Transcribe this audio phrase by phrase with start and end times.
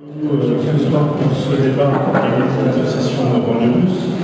[0.00, 4.16] Nous, euh, ce soir, pour ce débat avec l'association Banlieue Plus,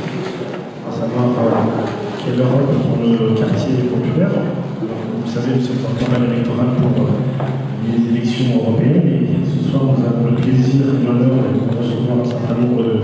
[0.88, 1.84] à savoir euh,
[2.24, 4.32] quelle Europe pour le quartier populaire.
[4.80, 7.12] Vous savez, sommes en campagne électorale pour euh,
[7.84, 12.24] les élections européennes et ce soir, nous avons le plaisir et l'honneur de recevoir un
[12.24, 13.00] certain nombre de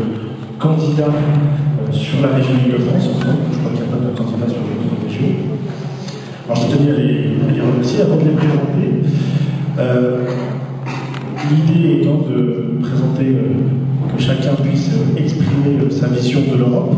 [0.59, 2.57] candidats euh, sur la région.
[2.57, 5.45] En France, je crois qu'il n'y a pas de candidats sur les autres régions.
[6.49, 8.89] Alors, je tenais à les, remercier avant de les présenter.
[9.79, 10.25] Euh,
[11.51, 16.95] L'idée étant de présenter euh, que chacun puisse euh, exprimer euh, sa vision de l'Europe,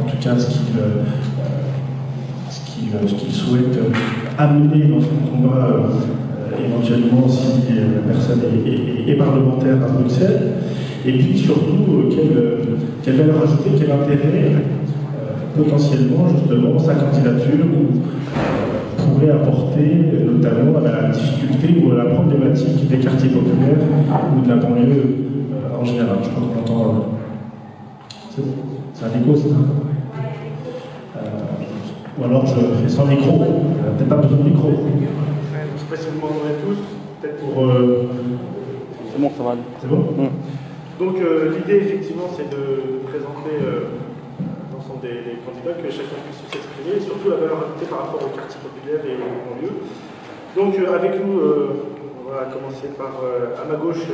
[0.00, 0.48] en tout cas ce
[3.14, 3.78] qu'il souhaite
[4.36, 5.90] amener dans son combat,
[6.58, 10.52] éventuellement si la personne est, parlementaire à Bruxelles,
[11.06, 12.10] et puis surtout
[13.04, 14.52] quelle, valeur ajoutée, quel intérêt
[15.56, 17.66] potentiellement justement sa candidature
[19.04, 23.78] pourrait apporter euh, notamment à la difficulté ou à la problématique des quartiers populaires
[24.36, 25.04] ou de la banlieue
[25.52, 26.16] euh, en général.
[26.22, 26.88] Je crois qu'on entend.
[26.88, 27.00] euh,
[28.34, 28.52] c'est bon
[28.94, 29.48] C'est un écho, ça?
[31.16, 33.38] Euh, Ou alors je fais sans micro.
[33.38, 34.70] Peut-être pas besoin de micro.
[34.70, 36.78] Je ne sais pas si vous m'entendez tous.
[37.20, 37.64] Peut-être pour.
[37.64, 38.06] euh,
[39.12, 39.54] C'est bon, ça va.
[39.80, 39.96] C'est bon?
[39.98, 40.28] Mm.
[40.98, 43.80] Donc euh, l'idée effectivement c'est de présenter euh,
[45.02, 48.60] des, candidats, que chacun puisse s'exprimer, et surtout la valeur ajoutée par rapport aux quartiers
[48.62, 49.82] populaires et aux banlieues.
[50.54, 51.86] Donc euh, avec nous, euh,
[52.24, 54.06] on va commencer par euh, à ma gauche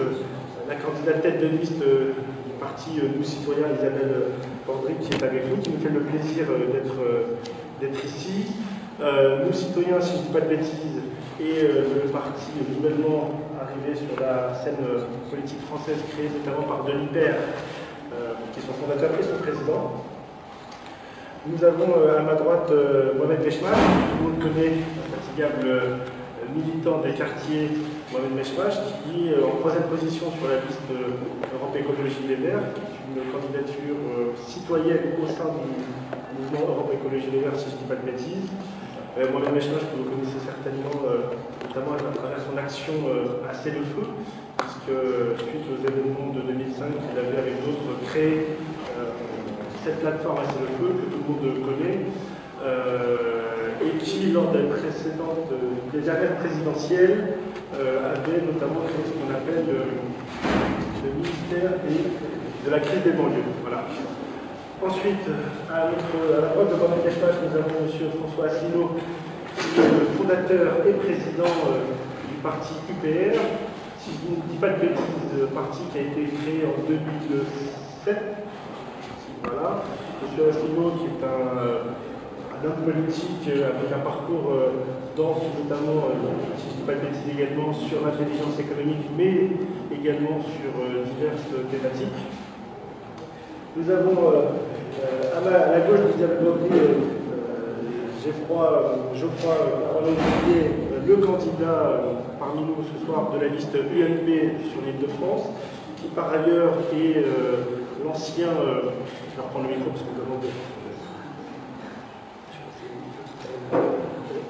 [0.68, 4.36] la candidate tête de liste du parti Nous Citoyens, Isabelle
[4.66, 6.44] Bordry, qui est avec nous, qui nous fait le plaisir
[7.80, 8.52] d'être ici.
[9.00, 11.00] Nous Citoyens, si je ne dis pas de bêtises,
[11.40, 14.84] et le parti nouvellement arrivé sur la scène
[15.30, 17.36] politique française créé notamment par Denis Père,
[18.52, 20.04] qui est son fondateur et son président.
[21.46, 24.74] Nous avons euh, à ma droite euh, Mohamed Meshmach, tout le monde connaît,
[25.06, 25.96] infatigable euh,
[26.52, 27.70] militant des quartiers
[28.10, 28.74] Mohamed Meshmach,
[29.06, 33.30] qui est en troisième position sur la liste Europe Écologie Les Verts, qui est une
[33.30, 35.78] candidature citoyenne au sein du
[36.42, 38.50] mouvement Europe Écologie Les Verts, si je ne dis pas de bêtises.
[39.14, 42.94] Mohamed Meshmach, que vous connaissez certainement, notamment à travers son action
[43.62, 44.08] C'est le feu,
[44.58, 44.94] puisque
[45.46, 48.58] suite aux événements de 2005, il avait avec d'autres créé
[49.88, 52.00] cette plateforme C'est le feu, que tout le monde connaît,
[52.62, 55.48] euh, et qui, lors des précédentes,
[55.92, 57.34] des dernières présidentielles,
[57.74, 63.48] euh, avait notamment créé ce qu'on appelle le, ministère des- de la crise des banlieues.
[63.62, 63.84] Voilà.
[64.84, 65.24] Ensuite,
[65.72, 66.68] à, notre, à la droite
[67.04, 68.10] de Espace, nous avons M.
[68.20, 68.90] François Asselineau,
[69.56, 71.96] qui est le fondateur et président euh,
[72.28, 73.40] du parti UPR.
[73.98, 78.47] Si je ne dis pas de bêtises, parti qui a été créé en 2007.
[79.48, 79.82] Voilà.
[80.22, 80.48] M.
[80.50, 84.84] Asselineau, qui est un, homme politique euh, avec un parcours euh,
[85.16, 89.50] dense, notamment, euh, si je ne dis pas de bêtises également, sur l'intelligence économique, mais
[89.94, 90.72] également sur
[91.16, 92.18] diverses thématiques.
[93.76, 94.58] Nous avons
[95.36, 96.42] à, la gauche euh,
[96.72, 96.94] euh,
[98.24, 99.54] Geoffroy, Geoffroy
[101.06, 102.02] le candidat
[102.38, 104.28] parmi nous ce soir de la liste UNP
[104.70, 105.48] sur l'île de France,
[105.96, 107.24] qui par ailleurs est
[108.04, 108.48] l'ancien.
[108.48, 108.90] euh,
[109.30, 110.48] je vais reprendre le micro parce avons des-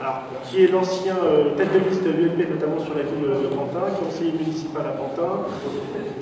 [0.01, 3.91] alors, qui est l'ancien euh, tête de liste UNP, notamment sur la ville de Pantin,
[3.99, 5.43] conseiller municipal à Pantin,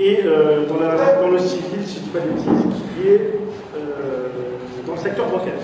[0.00, 3.08] et euh, dans, la- dans le civil, si je ne dis pas de bêtises, qui
[3.08, 3.34] est
[3.76, 4.28] euh,
[4.86, 5.60] dans le secteur bancaire.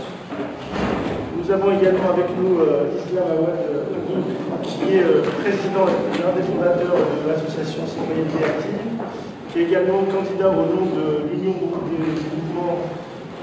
[1.39, 3.83] Nous avons également avec nous euh, Islam Awad, euh,
[4.63, 8.92] qui est euh, président et l'un des fondateurs de l'association Citoyenneté Active,
[9.53, 12.79] qui est également candidat au nom de l'Union des mouvements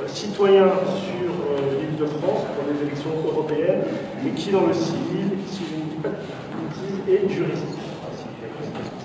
[0.01, 0.71] euh, citoyens
[1.05, 3.83] sur euh, l'île de France pour les élections européennes,
[4.25, 7.63] et qui dans le civil, si je ne dis pas de est juriste.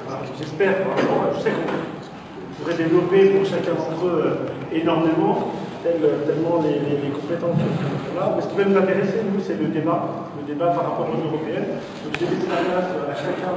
[0.07, 5.53] Alors, J'espère, vraiment, je sais qu'on pourrait développer pour chacun d'entre eux euh, énormément,
[5.83, 8.33] tel- tellement les, les- les compétences sont là.
[8.37, 11.21] Mais ce qui va nous intéresser, nous, c'est le débat, le débat par rapport aux
[11.29, 11.81] européennes.
[12.05, 13.53] Donc j'ai laissé la place à chacun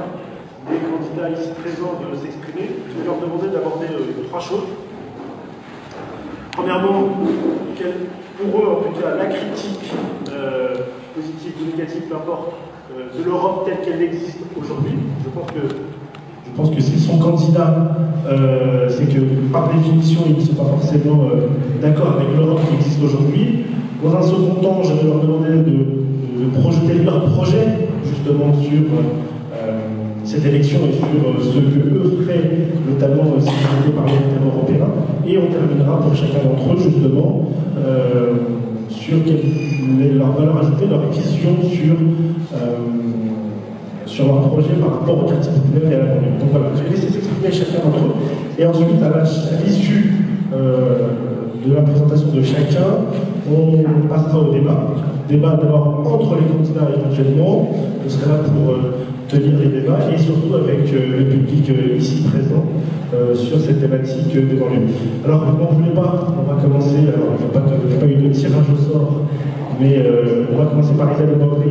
[0.68, 2.68] des candidats ici présents de s'exprimer.
[2.88, 4.68] Je vais leur demander d'aborder euh, trois choses.
[6.52, 7.08] Premièrement,
[8.36, 9.92] pour eux, en tout cas, la critique
[10.32, 10.74] euh,
[11.14, 12.52] positive ou négative, peu importe,
[12.92, 14.92] euh, de l'Europe telle qu'elle existe aujourd'hui.
[15.24, 15.74] Je pense que,
[16.44, 17.96] je pense que c'est son candidat,
[18.28, 19.20] euh, c'est que
[19.52, 21.30] par définition, ils ne sont pas forcément
[21.80, 23.64] d'accord avec l'Europe qui existe aujourd'hui.
[24.02, 28.82] Dans un second temps, je vais leur demander de, de projeter leur projet justement sur
[30.28, 32.50] cette élection et sur ce que eux feraient,
[32.86, 34.92] notamment si ils étaient parlementaires européens.
[35.26, 37.48] Et on terminera pour chacun d'entre eux justement
[39.08, 41.94] sur quelle est leur valeur ajoutée, leur vision sur,
[42.54, 42.76] euh,
[44.04, 46.38] sur leur projet par rapport au quartier populaire et à la banlieue.
[46.38, 48.14] Donc voilà, je vais laisser s'exprimer chacun d'entre eux.
[48.58, 50.12] Et ensuite, à l'issue
[50.52, 51.08] euh,
[51.66, 53.08] de la présentation de chacun,
[53.50, 54.88] on passera au débat.
[55.28, 57.70] Débat d'abord entre les candidats éventuellement.
[58.04, 58.94] On sera là pour euh,
[59.28, 62.64] tenir les débats et surtout avec le public ici présent
[63.34, 64.88] sur cette thématique de banlieue.
[65.24, 66.96] Alors, ne m'en voulez pas, on va commencer.
[67.08, 69.22] Alors, il n'y a, pas eu de tirage au sort
[69.80, 71.70] mais euh, on va commencer par les Bobry,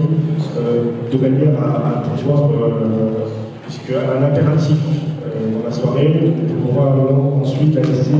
[0.57, 3.27] euh, de manière à, à pouvoir, euh,
[3.63, 6.95] puisque un impératif euh, dans la soirée, pour pouvoir
[7.41, 8.15] ensuite la laisser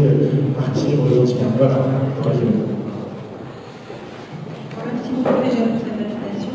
[0.58, 1.56] partir gentiment.
[1.58, 1.80] Voilà.
[2.26, 2.52] Merci
[5.16, 6.54] beaucoup déjà pour cette invitation.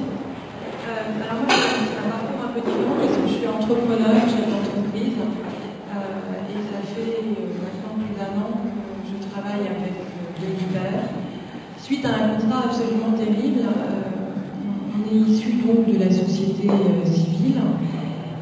[0.84, 5.16] alors moi, c'est un parcours un peu différent parce que je suis entrepreneur, chef d'entreprise,
[5.24, 7.24] et ça fait
[7.64, 10.04] maintenant plus d'un an que je travaille avec
[10.36, 11.12] de l'hiver
[11.82, 14.22] Suite à un constat absolument terrible, euh,
[14.94, 17.58] on est issu donc de la société euh, civile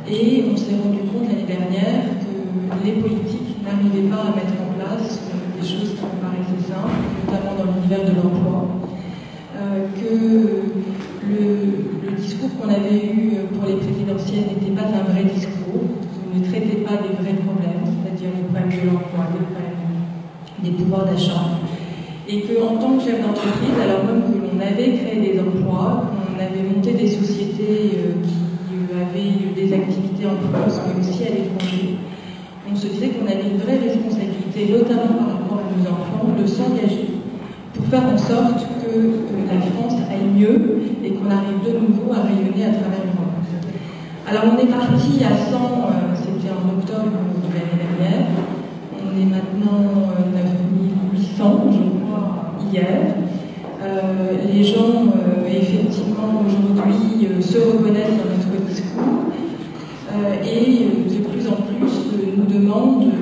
[0.07, 4.77] et on s'est rendu compte l'année dernière que les politiques n'arrivaient pas à mettre en
[4.77, 8.77] place euh, des choses qui me paraissaient simples, notamment dans l'univers de l'emploi,
[9.97, 10.13] que
[11.27, 15.81] le, discours qu'on avait eu pour les présidentielles n'était pas un vrai discours,
[16.35, 19.81] ne traitait pas des vrais problèmes, c'est-à-dire les problèmes de l'emploi, les problèmes
[20.63, 21.60] des pouvoirs d'achat
[22.31, 26.39] et qu'en tant que chef d'entreprise, alors même que l'on avait créé des emplois, qu'on
[26.39, 28.39] avait monté des sociétés euh, qui
[28.71, 31.99] euh, avaient des activités en France, mais aussi à l'étranger,
[32.71, 36.47] on se disait qu'on avait une vraie responsabilité, notamment par rapport à nos enfants, de
[36.47, 37.19] s'engager
[37.75, 39.11] pour faire en sorte que
[39.51, 43.43] la France aille mieux et qu'on arrive de nouveau à rayonner à travers le monde.
[44.29, 48.27] Alors on est parti à 100, euh, c'était en octobre de l'année dernière,
[49.03, 51.70] on est maintenant 9800, je
[52.79, 58.87] Euh, les gens, euh, effectivement, aujourd'hui, euh, se reconnaissent dans notre discours
[60.45, 61.93] et de plus en plus
[62.37, 63.13] nous demandent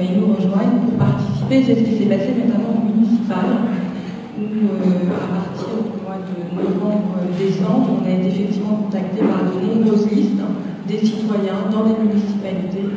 [0.00, 1.62] et nous rejoignent pour participer.
[1.66, 3.46] C'est ce qui s'est passé notamment au municipal,
[4.38, 4.44] où
[5.12, 10.42] à partir du mois de novembre-décembre, on a été effectivement contacté par de nombreuses listes
[10.86, 12.88] des citoyens dans des municipalités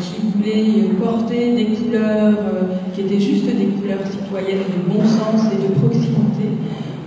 [0.00, 2.36] qui voulaient porter des couleurs
[2.98, 6.50] qui étaient juste des couleurs citoyennes de bon sens et de proximité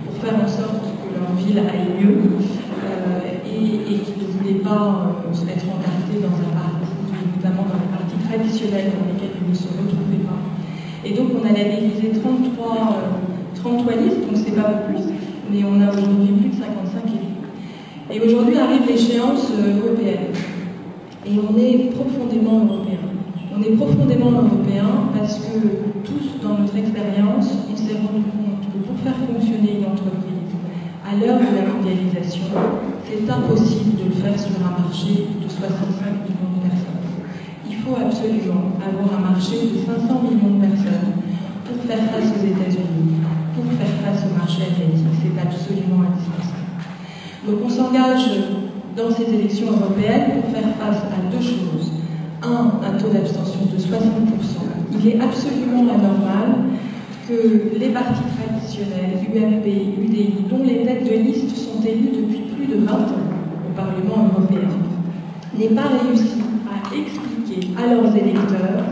[0.06, 5.12] pour faire en sorte que leur ville aille mieux euh, et, qui ne voulaient pas
[5.28, 6.88] euh, être encartés dans un parti,
[7.36, 10.40] notamment dans les partis traditionnels dans lesquels ils ne se retrouvaient pas.
[11.04, 12.96] Et donc on a labellisé 33,
[13.56, 15.12] 33 listes, donc c'est pas plus,
[15.52, 17.36] mais on a aujourd'hui plus de 55 élus.
[18.08, 20.32] Et aujourd'hui arrive l'échéance euh, européenne.
[21.26, 23.11] Et on est profondément européen.
[23.62, 25.54] On est profondément européen parce que
[26.02, 30.50] tous, dans notre expérience, on s'est rendu compte que pour faire fonctionner une entreprise,
[31.06, 32.50] à l'heure de la mondialisation,
[33.06, 37.06] c'est impossible de le faire sur un marché de 65 millions de personnes.
[37.70, 41.22] Il faut absolument avoir un marché de 500 millions de personnes
[41.62, 43.22] pour faire face aux États-Unis,
[43.54, 45.06] pour faire face au marché asiatique.
[45.22, 46.66] C'est absolument indispensable.
[47.46, 48.26] Donc on s'engage
[48.98, 51.91] dans ces élections européennes pour faire face à deux choses
[52.42, 54.62] un, taux d'abstention de 60%.
[54.92, 56.64] Il est absolument anormal
[57.28, 62.66] que les partis traditionnels, UMP, UDI, dont les têtes de liste sont élues depuis plus
[62.66, 63.22] de 20 ans
[63.68, 64.68] au Parlement européen,
[65.56, 68.84] n'aient pas réussi à expliquer à leurs électeurs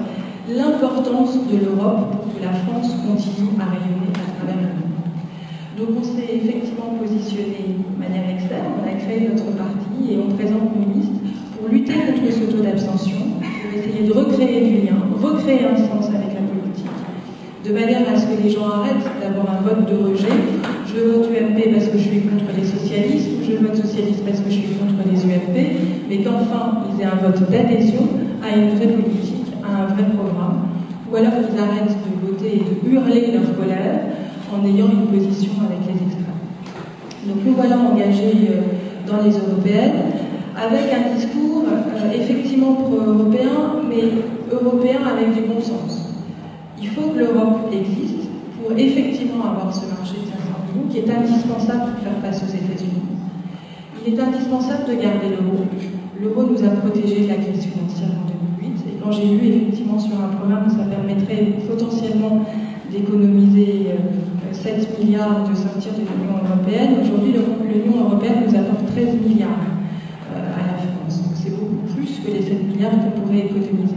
[0.49, 5.80] l'importance de l'Europe pour que la France continue à rayonner à travers le.
[5.80, 10.35] Donc on s'est effectivement positionné de manière externe, on a créé notre parti et on
[10.35, 11.19] présente une liste
[11.60, 16.08] pour lutter contre ce taux d'abstention, pour essayer de recréer du lien, recréer un sens
[16.08, 16.88] avec la politique,
[17.64, 20.40] de manière à ce que les gens arrêtent d'avoir un vote de rejet.
[20.88, 24.48] Je vote UMP parce que je suis contre les socialistes, je vote socialiste parce que
[24.48, 25.56] je suis contre les UMP,
[26.08, 28.08] mais qu'enfin ils aient un vote d'adhésion
[28.42, 30.72] à une vraie politique, à un vrai programme,
[31.12, 34.00] ou alors qu'ils arrêtent de voter et de hurler leur colère
[34.48, 36.40] en ayant une position avec les extrêmes.
[37.28, 40.19] Donc nous voilà engagés euh, dans les européennes
[40.57, 44.04] avec un discours euh, effectivement pro-européen, mais
[44.50, 46.14] européen avec du bon sens.
[46.80, 48.28] Il faut que l'Europe existe
[48.59, 52.52] pour effectivement avoir ce marché de 500 millions qui est indispensable pour faire face aux
[52.52, 53.04] États-Unis.
[54.07, 55.64] Il est indispensable de garder l'euro.
[56.21, 58.26] l'euro nous a protégés de la crise financière en
[58.59, 58.80] 2008.
[58.88, 62.45] Et quand j'ai lu effectivement sur un programme où ça permettrait potentiellement
[62.90, 63.92] d'économiser
[64.52, 67.35] 7 euh, milliards de sortir de l'Union européenne, aujourd'hui
[67.69, 69.79] l'Union européenne nous apporte 13 milliards
[70.37, 71.22] à la France.
[71.22, 73.96] Donc c'est beaucoup plus que les 7 milliards qu'on pourrait économiser.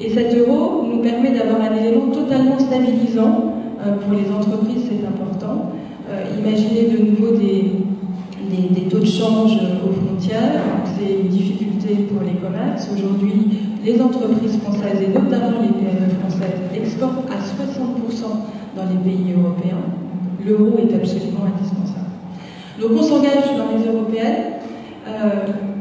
[0.00, 3.54] Et cet euro nous permet d'avoir un élément totalement stabilisant.
[3.84, 5.72] Euh, pour les entreprises, c'est important.
[6.38, 7.82] imaginez de nouveau des,
[8.50, 9.52] des, taux de change
[9.84, 10.60] aux frontières,
[10.96, 12.88] c'est une difficulté pour les commerces.
[12.92, 13.48] Aujourd'hui,
[13.84, 18.22] les entreprises françaises, et notamment les PME françaises, exportent à 60%
[18.76, 19.82] dans les pays européens.
[20.44, 22.12] L'euro est absolument indispensable.
[22.80, 24.51] Donc on s'engage dans les européennes euh,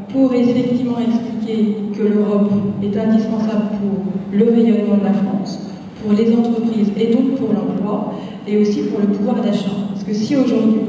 [0.09, 2.51] pour effectivement expliquer que l'Europe
[2.83, 5.69] est indispensable pour le rayonnement de la France,
[6.01, 8.13] pour les entreprises et donc pour l'emploi,
[8.47, 9.71] et aussi pour le pouvoir d'achat.
[9.91, 10.81] Parce que si aujourd'hui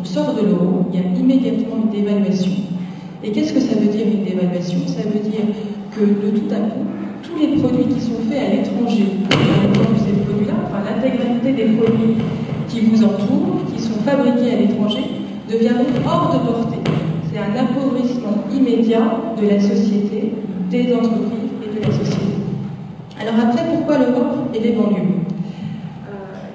[0.00, 2.52] on sort de l'euro, il y a immédiatement une dévaluation.
[3.22, 4.78] Et qu'est-ce que ça veut dire une dévaluation?
[4.86, 5.44] Ça veut dire
[5.94, 6.86] que de tout à coup,
[7.22, 9.04] tous les produits qui sont faits à l'étranger,
[9.98, 12.16] ces produits-là, enfin l'intégralité des produits
[12.68, 15.04] qui vous entourent, qui sont fabriqués à l'étranger,
[15.50, 16.78] deviendront hors de portée.
[17.32, 20.34] C'est un appauvrissement immédiat de la société,
[20.68, 22.34] des entreprises et de la société.
[23.20, 25.22] Alors après, pourquoi l'Europe et les banlieues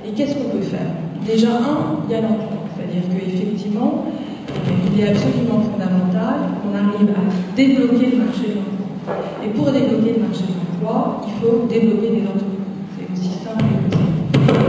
[0.06, 0.92] Et qu'est-ce qu'on peut faire?
[1.26, 2.68] Déjà, un, il y a l'emploi.
[2.76, 4.06] C'est-à-dire qu'effectivement,
[4.92, 9.16] il est absolument fondamental qu'on arrive à débloquer le marché de l'emploi.
[9.46, 12.68] Et pour débloquer le marché de l'emploi, il faut développer des entreprises.
[13.00, 14.04] C'est aussi simple que ça.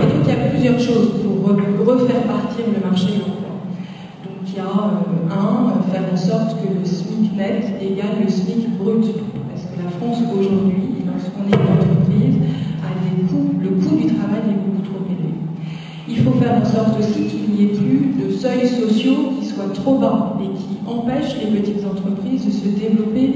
[0.02, 1.50] Et donc il y a plusieurs choses pour
[1.84, 3.25] refaire partir le marché de l'emploi.
[4.66, 8.28] Donc il y a, euh, un, faire en sorte que le SMIC net égale le
[8.28, 9.04] SMIC brut.
[9.48, 12.34] Parce que la France aujourd'hui, lorsqu'on est une entreprise,
[13.62, 15.34] le coût du travail est beaucoup trop élevé.
[16.08, 19.72] Il faut faire en sorte aussi qu'il n'y ait plus de seuils sociaux qui soient
[19.72, 23.34] trop bas et qui empêchent les petites entreprises de se développer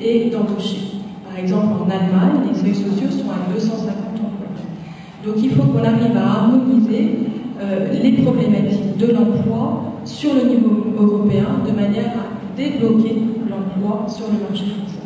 [0.00, 1.00] et d'embaucher.
[1.28, 5.26] Par exemple, en Allemagne, les seuils sociaux sont à 250 emplois.
[5.26, 7.18] Donc il faut qu'on arrive à harmoniser
[7.60, 13.16] euh, les problématiques de l'emploi sur le niveau européen de manière à débloquer
[13.48, 15.00] l'emploi sur le marché français.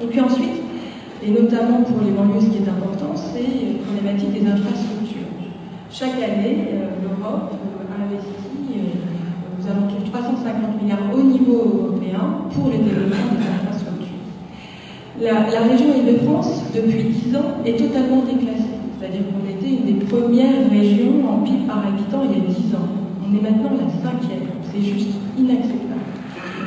[0.00, 0.62] Et puis ensuite,
[1.24, 5.30] et notamment pour les banlieues, ce qui est important, c'est la problématique des infrastructures.
[5.90, 12.48] Chaque année, euh, l'Europe euh, investit euh, aux alentours de 350 milliards au niveau européen
[12.50, 14.22] pour le développement des infrastructures.
[15.20, 18.80] La, région Île-de-France, depuis 10 ans, est totalement déclassée.
[18.98, 22.74] C'est-à-dire qu'on était une des premières régions en PIB par habitant il y a 10
[22.74, 23.01] ans.
[23.32, 24.60] On est maintenant la cinquième.
[24.70, 26.04] C'est juste inacceptable.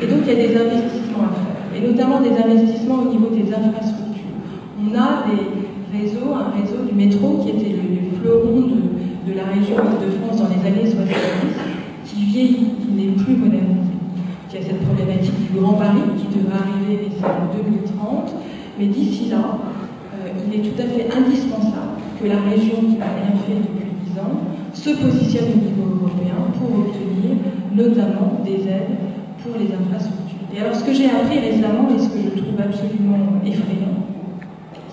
[0.02, 3.30] Et donc il y a des investissements à faire, et notamment des investissements au niveau
[3.30, 4.34] des infrastructures.
[4.82, 5.46] On a des
[5.94, 8.66] réseaux, un réseau du métro qui était le, le fleuron
[9.26, 11.14] de, la région de France dans les années 70
[12.06, 13.94] qui vieillit, qui n'est plus modernisé.
[14.52, 18.34] Il y a cette problématique du Grand Paris qui devrait arriver en 2030,
[18.80, 19.60] mais d'ici là,
[20.16, 23.92] euh, il est tout à fait indispensable que la région qui n'a rien fait depuis
[24.14, 24.40] 10 ans
[24.74, 26.05] se positionne au niveau
[26.66, 27.38] pour obtenir
[27.76, 28.98] notamment des aides
[29.44, 30.46] pour les infrastructures.
[30.56, 33.96] Et alors ce que j'ai appris récemment et ce que je trouve absolument effrayant,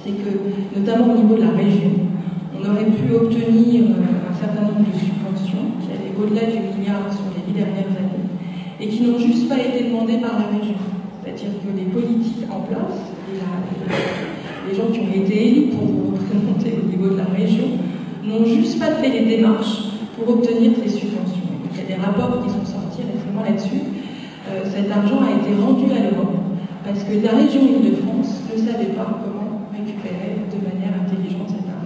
[0.05, 0.31] c'est que
[0.77, 2.13] notamment au niveau de la région,
[2.53, 7.07] on aurait pu obtenir euh, un certain nombre de subventions qui allaient au-delà du milliard
[7.11, 8.27] sur les dix dernières années
[8.81, 10.79] et qui n'ont juste pas été demandées par la région.
[11.23, 13.15] C'est-à-dire que les politiques en place,
[14.69, 15.87] les gens qui ont été élus pour
[16.19, 17.79] représenter au niveau de la région,
[18.25, 21.22] n'ont juste pas fait les démarches pour obtenir ces subventions.
[22.13, 23.81] Rapports qui sont sortis récemment là-dessus.
[24.49, 26.37] Euh, cet argent a été rendu à l'Europe
[26.85, 31.83] parce que la région Île-de-France ne savait pas comment récupérer de manière intelligente cet argent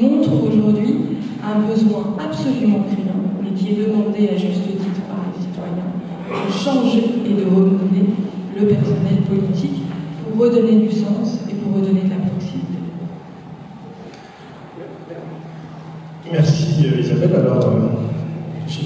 [0.00, 0.94] montre aujourd'hui
[1.42, 5.90] un besoin absolument criant, mais qui est demandé à juste titre par les citoyens,
[6.28, 8.06] de changer et de renouveler
[8.58, 9.82] le personnel politique
[10.22, 12.78] pour redonner du sens et pour redonner de la proximité.
[16.30, 17.34] Merci Isabelle.
[17.34, 17.97] Alors, euh,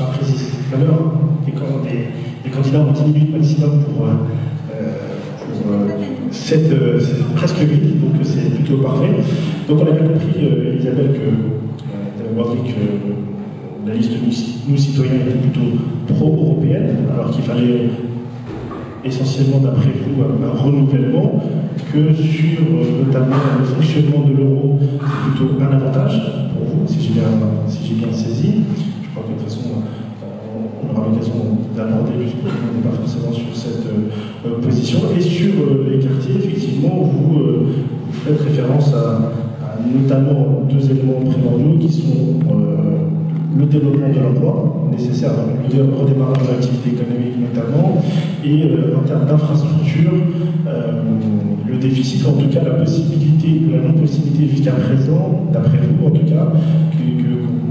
[0.04, 1.12] pas précisé tout à l'heure,
[1.44, 4.10] les, candidats ont 10 minutes maximum pour, euh,
[5.38, 6.70] pour cette,
[7.34, 9.10] presque vite, donc c'est plutôt parfait.
[9.68, 13.14] Donc on a bien compris, euh, Isabelle, que euh,
[13.86, 14.16] la liste de
[14.68, 15.78] nous, citoyens était plutôt
[16.08, 17.90] pro-européenne, alors qu'il fallait
[19.04, 21.42] essentiellement, d'après vous, un, renouvellement,
[21.92, 26.20] que sur euh, notamment le fonctionnement de l'euro, plutôt un avantage
[26.54, 27.24] pour vous, si j'ai bien,
[27.68, 28.64] si bien saisi.
[29.02, 29.70] Je crois que de toute façon,
[31.12, 31.34] on aura l'occasion
[31.76, 34.98] d'aborder, on n'est pas forcément sur cette position.
[35.16, 35.52] Et sur
[35.88, 39.32] les quartiers, effectivement, vous, vous faites référence à,
[39.94, 42.98] notamment deux éléments primordiaux qui sont euh,
[43.58, 48.02] le développement de l'emploi, nécessaires dans le redémarrage de l'activité économique notamment,
[48.44, 50.12] et euh, en termes d'infrastructure,
[50.66, 51.02] euh,
[51.68, 56.26] le déficit, en tout cas la possibilité, la non-possibilité jusqu'à présent, d'après vous en tout
[56.26, 56.52] cas,
[56.92, 57.61] que,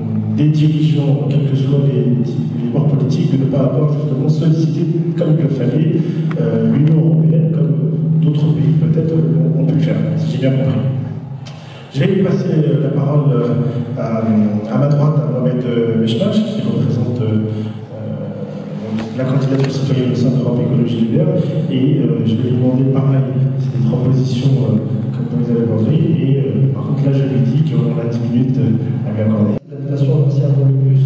[0.43, 4.81] des dirigeants, quels que soient les, les bords politiques, de ne pas avoir justement sollicité
[5.17, 5.95] comme il le fallait
[6.73, 9.13] l'Union européenne, comme d'autres pays peut-être
[9.57, 10.79] ont pu le faire, si j'ai bien compris.
[11.93, 12.47] Je vais passer
[12.81, 13.31] la parole
[13.97, 14.23] à,
[14.77, 15.63] ma droite à Mohamed
[15.99, 17.21] Meshmach, qui représente
[19.17, 21.27] la candidature citoyenne au sein de l'Europe Écologie Libère.
[21.69, 23.21] Et je vais lui demander pareil,
[23.59, 24.49] c'est des propositions
[25.11, 25.97] comme vous avez aujourd'hui.
[26.21, 29.53] Et par contre, là, je lui dis qu'on a 10 minutes à lui accorder.
[29.69, 31.01] L'invitation, merci à vous le plus.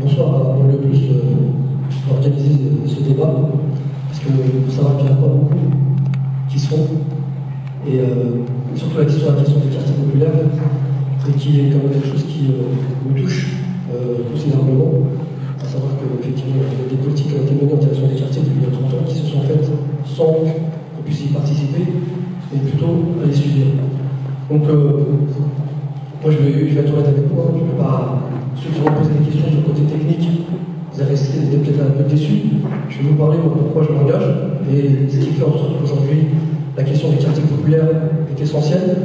[0.00, 1.00] Bonsoir à le plus
[2.10, 3.34] organiser ce débat,
[4.08, 4.26] parce que
[4.70, 5.54] ça va qu'il n'y en a pas beaucoup
[6.48, 6.86] qui se font.
[7.86, 8.44] Et euh,
[8.74, 10.30] surtout la question, la question des quartiers populaires,
[11.28, 13.56] et qui est quand même quelque chose qui euh, me touche
[13.92, 15.08] euh, considérablement,
[15.62, 18.14] à savoir qu'effectivement, il y a des politiques qui ont été menées en direction des
[18.14, 19.68] quartiers depuis 30 ans qui se sont faites
[20.04, 21.84] sans qu'on puisse y participer,
[22.52, 23.72] mais plutôt à les suivre.
[24.50, 27.52] Donc, moi je vais, je vais être honnête avec vous, hein.
[27.56, 28.20] je ne vais pas.
[28.56, 30.46] Ceux qui vont poser des questions sur le côté technique,
[30.92, 32.54] vous avez été peut-être un peu déçus.
[33.50, 34.24] Pourquoi je m'engage
[34.72, 36.26] et ce qui fait en sorte qu'aujourd'hui,
[36.76, 37.88] la question des quartiers populaires
[38.30, 38.96] est essentielle.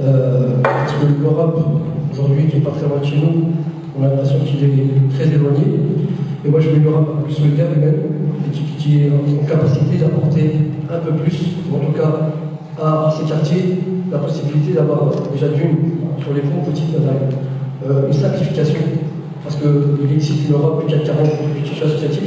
[0.00, 1.60] Euh, parce que l'Europe,
[2.12, 3.52] aujourd'hui, qui n'est pas très loin de chez nous,
[3.98, 5.64] on a l'impression qu'il est très éloigné.
[6.44, 8.00] Et moi, je veux une Europe plus solidaire humaine
[8.46, 10.50] et qui, qui est en capacité d'apporter
[10.90, 12.32] un peu plus, en tout cas
[12.82, 13.78] à ces quartiers,
[14.10, 16.94] la possibilité d'avoir déjà d'une sur les fonds petites
[17.86, 18.80] euh, une simplification
[19.42, 22.22] parce qu'il existe une Europe du CAC 40 du tissu associatif.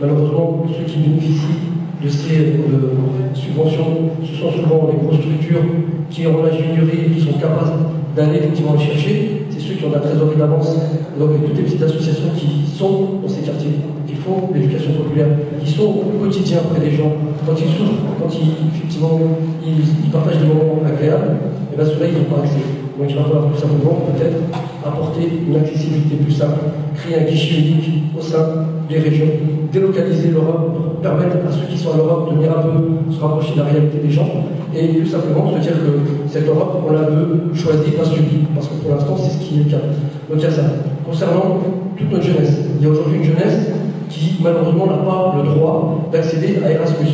[0.00, 1.70] Malheureusement, ceux qui bénéficient
[2.02, 5.62] de ces euh, subventions, ce sont souvent les grosses structures
[6.10, 7.78] qui ont l'ingénierie et qui sont capables
[8.16, 9.46] d'aller effectivement les chercher.
[9.50, 10.74] C'est ceux qui ont la trésorerie d'avance.
[11.18, 13.70] Donc, toutes les petites associations qui sont dans ces quartiers,
[14.06, 15.28] qui font l'éducation populaire,
[15.64, 17.12] qui sont au quotidien près des gens,
[17.46, 19.20] quand ils souffrent, quand ils, effectivement,
[19.64, 21.38] ils, partagent des moments agréables,
[21.72, 22.62] et bien ceux-là, ils n'ont pas accès.
[22.98, 24.38] Donc il va falloir tout simplement peut-être
[24.84, 26.60] apporter une accessibilité plus simple,
[26.94, 28.44] créer un guichet unique au sein
[28.88, 29.26] des régions,
[29.72, 33.20] délocaliser l'Europe pour permettre à ceux qui sont en Europe de venir un peu se
[33.20, 34.28] rapprocher de la réalité des gens
[34.74, 38.68] et tout simplement se dire que cette Europe, on la veut choisie, pas subie, parce
[38.68, 39.82] que pour l'instant, c'est ce qui est le cas.
[40.28, 40.62] Donc il y a ça.
[41.06, 41.60] Concernant
[41.96, 43.70] toute notre jeunesse, il y a aujourd'hui une jeunesse
[44.08, 47.06] qui malheureusement n'a pas le droit d'accéder à Erasmus.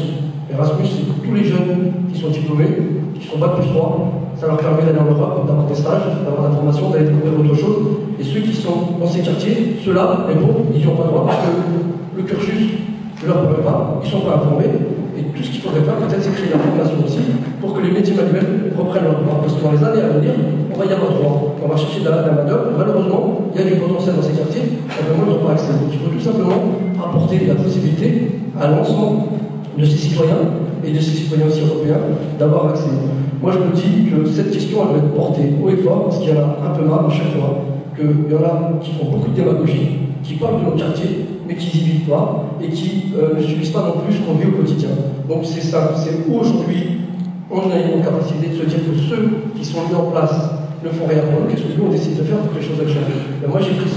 [0.51, 2.77] Erasmus, c'est pour tous les jeunes qui sont diplômés,
[3.19, 6.49] qui sont pas plus 3, ça leur permet d'aller en Europe, d'avoir des stages, d'avoir
[6.49, 7.77] des formations, d'aller découvrir autre chose.
[8.19, 11.27] Et ceux qui sont dans ces quartiers, ceux-là, mais bon, ils n'y ont pas droit
[11.27, 11.53] parce que
[12.17, 12.81] le cursus
[13.21, 14.73] ne leur permet pas, ils ne sont pas informés.
[15.19, 17.21] Et tout ce qu'il faudrait faire, peut-être, c'est créer la formation aussi
[17.61, 19.45] pour que les métiers manuels reprennent leur droit.
[19.45, 20.33] Parce que dans les années à venir,
[20.73, 21.55] on va y avoir droit.
[21.61, 22.41] On va chercher de la, main.
[22.79, 25.77] Malheureusement, il y a du potentiel dans ces quartiers, simplement, ils n'ont pas accès.
[25.77, 29.37] Donc il faut tout simplement apporter la possibilité à l'ensemble
[29.77, 30.49] de ces citoyens
[30.83, 32.01] et de ces citoyens aussi européens
[32.39, 32.89] d'avoir accès.
[33.43, 36.19] Moi, je me dis que cette question, elle doit être portée haut et fort, parce
[36.19, 37.65] qu'il y en a un peu marre à chaque fois,
[37.97, 41.55] qu'il y en a qui font beaucoup de démagogie, qui parlent de notre quartier, mais
[41.55, 44.47] qui n'y vivent pas, et qui euh, ne subissent pas non plus ce qu'on vit
[44.47, 44.91] au quotidien.
[45.27, 47.01] Donc c'est ça, c'est aujourd'hui,
[47.51, 50.51] on a une capacité de se dire que ceux qui sont mis en place
[50.85, 52.67] ne font rien pour nous, qu'est-ce que nous on décide de faire pour que les
[52.67, 53.89] choses changent Moi j'ai pris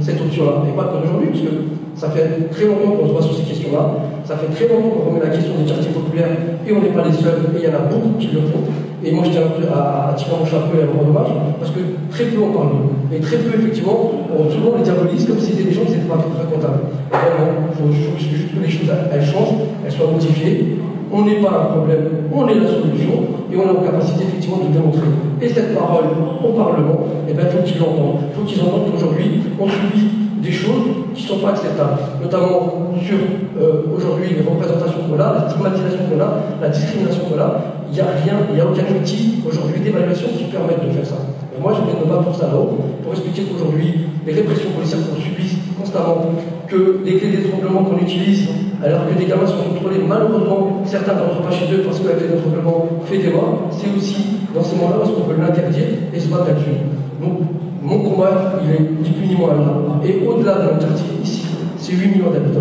[0.00, 1.52] cette option-là, et pas aujourd'hui, parce que
[1.94, 4.01] ça fait très longtemps qu'on se voit sur ces questions-là,
[4.50, 6.34] très longtemps qu'on remet la question des quartiers populaires,
[6.66, 8.66] et on n'est pas les seuls, et il y en a beaucoup qui le font.
[9.04, 9.42] Et moi, je tiens
[9.74, 12.90] à, tirer mon chapeau et à mon hommage, parce que très peu on parle.
[13.12, 16.08] Et très peu, effectivement, on, souvent les diabolise comme si c'était des gens qui n'étaient
[16.08, 16.86] pas très comptables.
[17.10, 20.78] Vraiment, il faut, juste que les choses elles changent, elles soient modifiées.
[21.12, 24.64] On n'est pas un problème, on est la solution, et on a la capacité, effectivement,
[24.64, 25.10] de démontrer.
[25.42, 26.04] Et cette parole
[26.42, 28.30] au Parlement, eh ben, faut qu'ils l'entendent.
[28.30, 32.92] Il faut qu'ils entendent qu'aujourd'hui, on subit des choses qui ne sont pas acceptables, notamment
[33.06, 33.16] sur
[33.60, 37.60] euh, aujourd'hui les représentations qu'on a, la stigmatisation qu'on a, la discrimination qu'on a.
[37.90, 41.06] Il n'y a rien, il n'y a aucun outil aujourd'hui d'évaluation qui permette de faire
[41.06, 41.20] ça.
[41.60, 45.20] Moi, je viens de pas pour ça là-haut, pour expliquer qu'aujourd'hui, les répressions policières qu'on
[45.20, 46.32] subit constamment,
[46.66, 48.48] que les clés d'étranglement qu'on utilise,
[48.82, 52.14] alors que des gamins sont contrôlés, malheureusement, certains n'entrent pas chez eux parce que la
[52.14, 56.18] clé d'étranglement fait des morts, c'est aussi dans ces moments-là parce qu'on peut l'interdire et
[56.18, 56.82] se battre là-dessus.
[57.20, 60.00] Donc, mon combat, il est ni plus ni moins là.
[60.04, 62.60] Et au-delà de notre quartier, ici, c'est 8 millions d'habitants.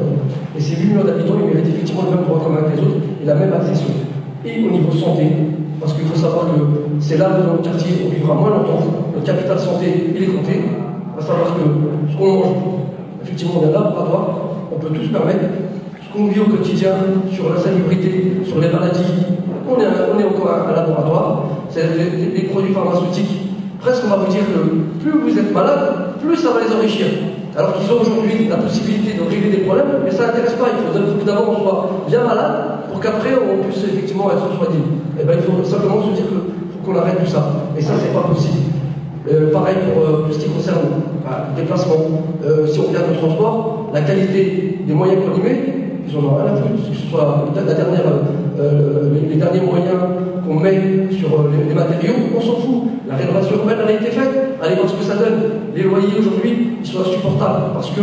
[0.58, 3.06] Et ces 8 millions d'habitants, ils méritent effectivement le même droit commun que les autres
[3.22, 3.94] et la même accession.
[4.44, 5.28] Et au niveau santé,
[5.80, 6.62] parce qu'il faut savoir que
[7.00, 8.82] c'est là dans notre quartier, on vivra moins longtemps,
[9.14, 10.62] notre capital santé, il est compté,
[11.18, 12.56] à savoir que ce qu'on mange,
[13.24, 14.28] effectivement, on est là pour avoir,
[14.72, 15.46] on peut tous permettre,
[16.02, 16.94] ce qu'on vit au quotidien,
[17.32, 19.38] sur la salubrité, sur les maladies,
[19.70, 21.88] on est, on est encore un, laboratoire, c'est
[22.34, 23.51] des, produits pharmaceutiques.
[23.82, 27.08] Presque, on va vous dire que plus vous êtes malade, plus ça va les enrichir.
[27.58, 30.67] Alors qu'ils ont aujourd'hui la possibilité de régler des problèmes, mais ça n'intéresse pas.
[30.70, 34.78] Il faut d'abord qu'on soit bien malade pour qu'après on puisse effectivement être soigné.
[35.17, 37.44] Et eh bien, il faut simplement se dire qu'il faut qu'on arrête tout ça.
[37.78, 38.70] Et ça, c'est pas possible.
[39.30, 40.86] Euh, pareil pour euh, tout ce qui concerne
[41.26, 41.96] bah, le déplacement.
[42.46, 45.60] Euh, si on regarde le transport, la qualité des moyens qu'on y met,
[46.12, 48.04] ils rien à foutre, que ce soit la dernière,
[49.30, 50.00] les, derniers moyens
[50.45, 52.84] qu'on met sur les, matériaux, on s'en fout.
[53.10, 55.39] La rénovation urbaine, elle a été faite, allez voir ce que ça donne.
[55.76, 58.02] Les loyers aujourd'hui, ils sont insupportables parce que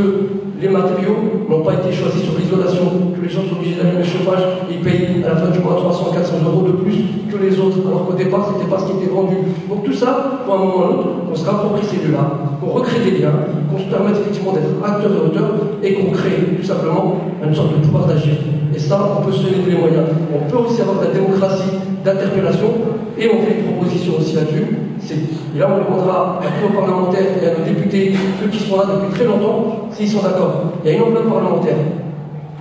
[0.60, 4.04] les matériaux n'ont pas été choisis sur l'isolation, que les gens sont obligés d'allumer le
[4.04, 6.98] chauffage, ils payent à la fin du mois 300, 400 euros de plus
[7.30, 9.36] que les autres, alors qu'au départ, ce n'était pas ce qui était vendu.
[9.68, 12.26] Donc tout ça, pour un moment ou un on se rapproprie ces lieux-là,
[12.60, 13.38] qu'on recrée des liens,
[13.70, 15.48] qu'on se permette effectivement d'être acteur et auteur,
[15.82, 18.34] et qu'on crée tout simplement une sorte de pouvoir d'agir.
[18.74, 20.06] Et ça, on peut se donner les moyens.
[20.34, 21.70] On peut aussi avoir de la démocratie
[22.04, 22.70] d'interpellation,
[23.18, 24.87] et on fait des propositions aussi là-dessus.
[25.10, 28.76] Et là, on demandera à tous nos parlementaires et à nos députés, ceux qui sont
[28.76, 30.72] là depuis très longtemps, s'ils sont d'accord.
[30.84, 31.76] Il y a une enveloppe parlementaire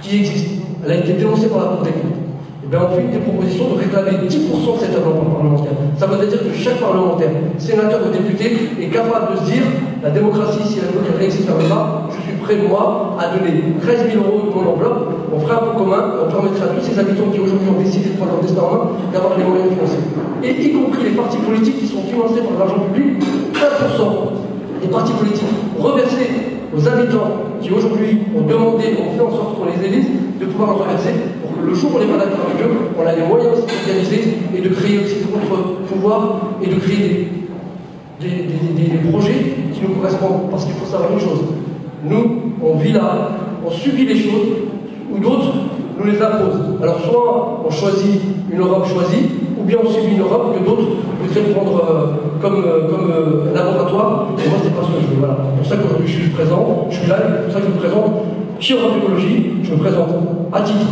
[0.01, 0.47] qui existe.
[0.85, 2.17] Elle a été dénoncée par la Cour des comptes.
[2.63, 5.73] Et bien, on fait des propositions de réclamer 10% de cette enveloppe parlementaire.
[5.97, 9.63] Ça veut dire que chaque parlementaire, sénateur ou député, est capable de se dire
[10.03, 14.23] la démocratie, si elle, elle existe là, je suis prêt, moi, à donner 13 000
[14.23, 15.16] euros de mon enveloppe.
[15.33, 18.09] On fera un peu commun, on permettra à tous ces habitants qui aujourd'hui ont décidé
[18.11, 20.05] de prendre leur destin en main d'avoir les moyens financiers.
[20.43, 25.13] Et y compris les partis politiques qui sont financés par l'argent public, 1% des partis
[25.13, 26.29] politiques reversés
[26.75, 30.07] aux habitants qui aujourd'hui ont demandé, ont fait en sorte qu'on les élise,
[30.39, 31.13] de pouvoir leur reverser
[31.65, 34.37] le jour où on n'est pas d'accord avec eux, on a les moyens aussi d'organiser
[34.55, 37.27] et de créer aussi des contre-pouvoirs et de créer
[38.19, 40.49] des, projets qui nous correspondent.
[40.49, 41.39] Parce qu'il faut savoir une chose,
[42.03, 43.29] nous, on vit là,
[43.65, 44.47] on subit les choses,
[45.11, 45.53] ou d'autres
[45.99, 46.81] nous les imposent.
[46.81, 50.87] Alors soit on choisit une Europe choisie, ou bien on subit une Europe que d'autres
[51.21, 52.05] voudraient prendre euh,
[52.41, 54.27] comme, euh, comme euh, laboratoire.
[54.37, 55.19] Et moi, c'est pas ce que je veux.
[55.19, 55.37] Voilà.
[55.37, 57.71] C'est pour ça qu'aujourd'hui, je suis présent, je suis là, c'est pour ça que je
[57.71, 58.11] me présente.
[58.59, 60.09] Qui aura l'écologie Je me présente
[60.51, 60.87] à titre,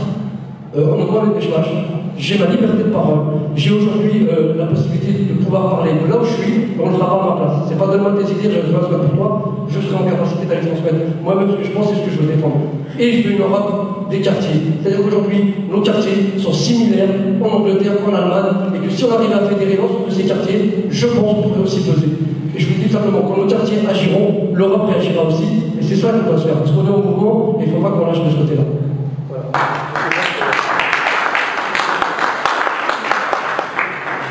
[0.77, 1.71] en droit de pêchage.
[2.15, 3.17] J'ai ma liberté de parole.
[3.55, 7.07] J'ai aujourd'hui la possibilité de pouvoir parler de là où je suis, on ne fera
[7.07, 7.65] pas à ma place.
[7.67, 10.95] C'est pas donne-moi tes idées, je vais pour toi, je serai en capacité d'aller transmettre.
[11.23, 12.57] Moi-même, ce que je pense, c'est ce que je veux défendre.
[12.99, 14.61] Et je veux une Europe des quartiers.
[14.81, 17.09] C'est-à-dire qu'aujourd'hui, nos quartiers sont similaires
[17.43, 20.85] en Angleterre, en Allemagne, et que si on arrive à fédérer l'ensemble de ces quartiers,
[20.89, 22.07] je pense qu'on pourrait aussi peser.
[22.55, 25.43] Et je vous dis simplement, quand nos quartiers agiront, l'Europe réagira aussi,
[25.79, 26.55] et c'est ça qu'il doit se faire.
[26.55, 28.63] Parce qu'on est au mouvement, et il ne faut pas qu'on lâche de ce côté-là.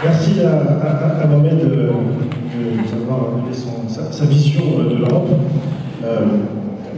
[0.04, 3.54] Merci à, à, Mohamed de, nous avoir donné
[3.88, 5.28] sa, vision de l'Europe.
[6.04, 6.18] Euh,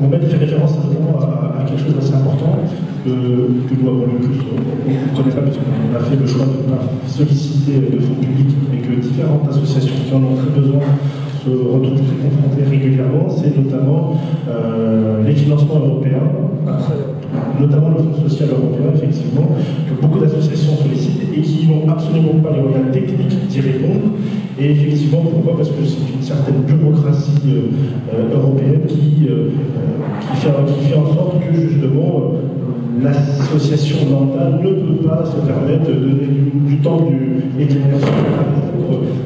[0.01, 2.59] Mohamed fait référence notamment à, quelque chose d'assez important
[3.05, 4.39] que, nous avons le plus.
[4.49, 7.99] On ne connaît pas parce qu'on a fait le choix de ne pas solliciter de
[8.01, 10.81] fonds publics, mais que différentes associations qui en ont très besoin
[11.45, 13.29] se retrouvent confrontées régulièrement.
[13.31, 16.31] C'est notamment euh, les financements européens,
[17.61, 19.49] notamment le Fonds social européen, effectivement,
[19.89, 24.17] que beaucoup d'associations sollicitent et qui n'ont absolument pas les moyens techniques d'y répondre.
[24.59, 25.57] Et effectivement, pourquoi?
[25.57, 29.51] Parce que c'est une certaine bureaucratie euh, euh, européenne qui, euh,
[30.21, 32.33] qui, fait, en sorte que justement
[33.03, 36.27] l'association lambda ne peut pas se permettre de donner
[36.67, 38.07] du, temps du, et de l'énergie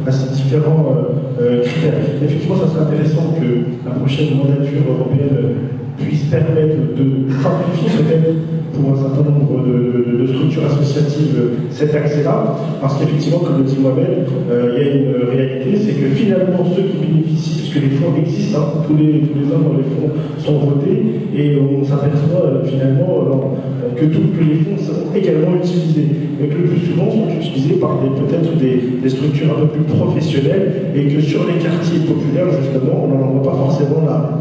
[0.04, 0.92] à ces différents
[1.38, 1.94] critères.
[2.24, 5.54] Effectivement, ça serait intéressant que la prochaine mandature européenne
[6.00, 8.34] puisse permettre de simplifier peut-être
[8.74, 11.36] pour un certain nombre de, structures associatives
[11.70, 15.92] cet accès-là, parce qu'effectivement, comme le dit Mohamed, euh, il y a une réalité, c'est
[15.92, 19.74] que finalement ceux qui bénéficient, puisque les fonds existent, hein, tous, les, tous les ans
[19.76, 21.02] les fonds sont votés,
[21.36, 26.08] et on s'aperçoit euh, finalement euh, que, tous les fonds sont également utilisés,
[26.40, 29.84] mais que le plus souvent sont utilisés par peut-être des, des, structures un peu plus
[29.84, 34.40] professionnelles, et que sur les quartiers populaires, justement, on n'en voit pas forcément la,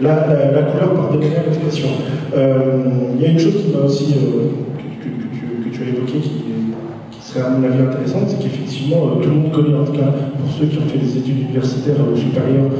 [0.00, 1.88] la, couleur par des l'expression.
[2.36, 2.82] Euh,
[3.16, 7.40] il y a une chose qui m'a aussi, euh, que, tu as évoqué qui, serait
[7.40, 10.08] à mon avis intéressante, c'est qu'effectivement, euh, tout le monde connaît, en tout cas
[10.38, 12.70] pour ceux qui ont fait des études universitaires supérieures,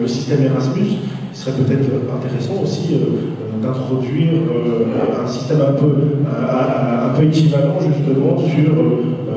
[0.00, 0.96] le système Erasmus.
[1.30, 2.96] Il serait peut-être intéressant aussi
[3.62, 4.32] d'introduire
[5.22, 5.92] un système un peu,
[6.26, 8.74] un, peu équivalent justement sur,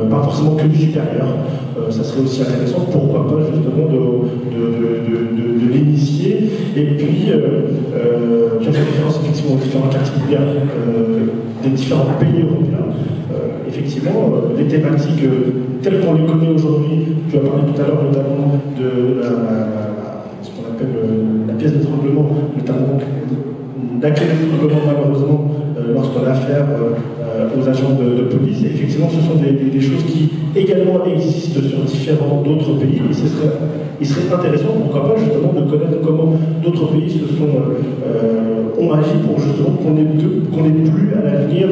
[0.10, 1.28] pas forcément que du supérieur.
[1.90, 4.02] ça serait aussi intéressant, pourquoi pas justement de,
[5.72, 11.26] l'initier et puis, euh, euh, fait référence effectivement aux différents quartiers euh,
[11.64, 12.96] des différents pays européens.
[13.32, 15.24] Euh, effectivement, les thématiques
[15.82, 19.22] telles qu'on les connaît aujourd'hui, tu as parlé tout à l'heure notamment de
[20.42, 20.96] ce qu'on appelle
[21.48, 23.00] la pièce d'étranglement, notamment
[24.00, 25.52] d'accueil d'étranglement malheureusement
[25.94, 26.66] lorsqu'on a affaire
[27.58, 28.64] aux agents de, police.
[28.64, 33.02] Effectivement, ce sont des, choses qui également existent sur différents d'autres pays.
[33.10, 33.54] Et ce serait,
[34.00, 37.50] il serait intéressant, pourquoi pas, justement, de connaître comment d'autres pays se sont,
[38.80, 41.68] ont agi pour justement qu'on ait, qu plus à l'avenir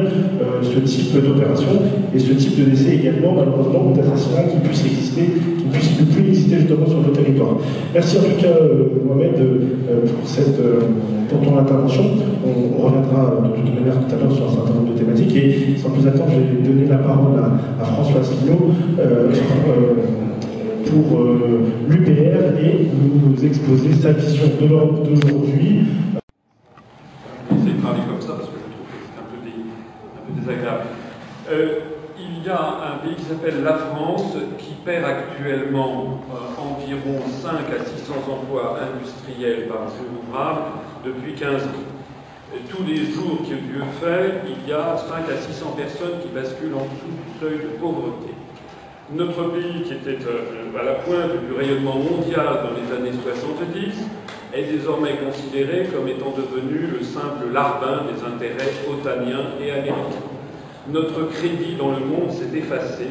[0.62, 1.70] ce type d'opération
[2.14, 5.22] et ce type de décès également, malheureusement, d'assassinats qui puissent exister,
[5.58, 7.58] qui puissent ne plus exister justement sur nos territoires.
[7.94, 8.56] Merci en tout cas,
[9.06, 10.60] Mohamed, pour, cette,
[11.30, 12.04] pour ton intervention.
[12.46, 14.89] On, reviendra de toute manière tout à l'heure sur un certain nombre.
[15.42, 19.94] Et sans plus attendre, je vais donner la parole à, François Asselineau euh, euh,
[20.86, 25.86] pour euh, l'UPR et nous exposer sa vision de l'Europe d'aujourd'hui.
[27.56, 30.84] Essayer de parler comme ça parce que je trouve que c'est un peu, désagréable.
[32.20, 36.20] il y a un pays qui s'appelle la France qui perd actuellement
[36.60, 40.62] environ 5 à 600 emplois industriels par jour ouvrable
[41.06, 41.99] depuis 15 ans
[42.70, 46.74] tous les jours que Dieu fait, il y a 5 à 600 personnes qui basculent
[46.74, 48.34] en dessous du seuil de pauvreté.
[49.14, 53.94] Notre pays, qui était euh, à la pointe du rayonnement mondial dans les années 70,
[54.54, 60.26] est désormais considéré comme étant devenu le simple larbin des intérêts otaniens et américains.
[60.90, 63.06] Notre crédit dans le monde s'est effacé.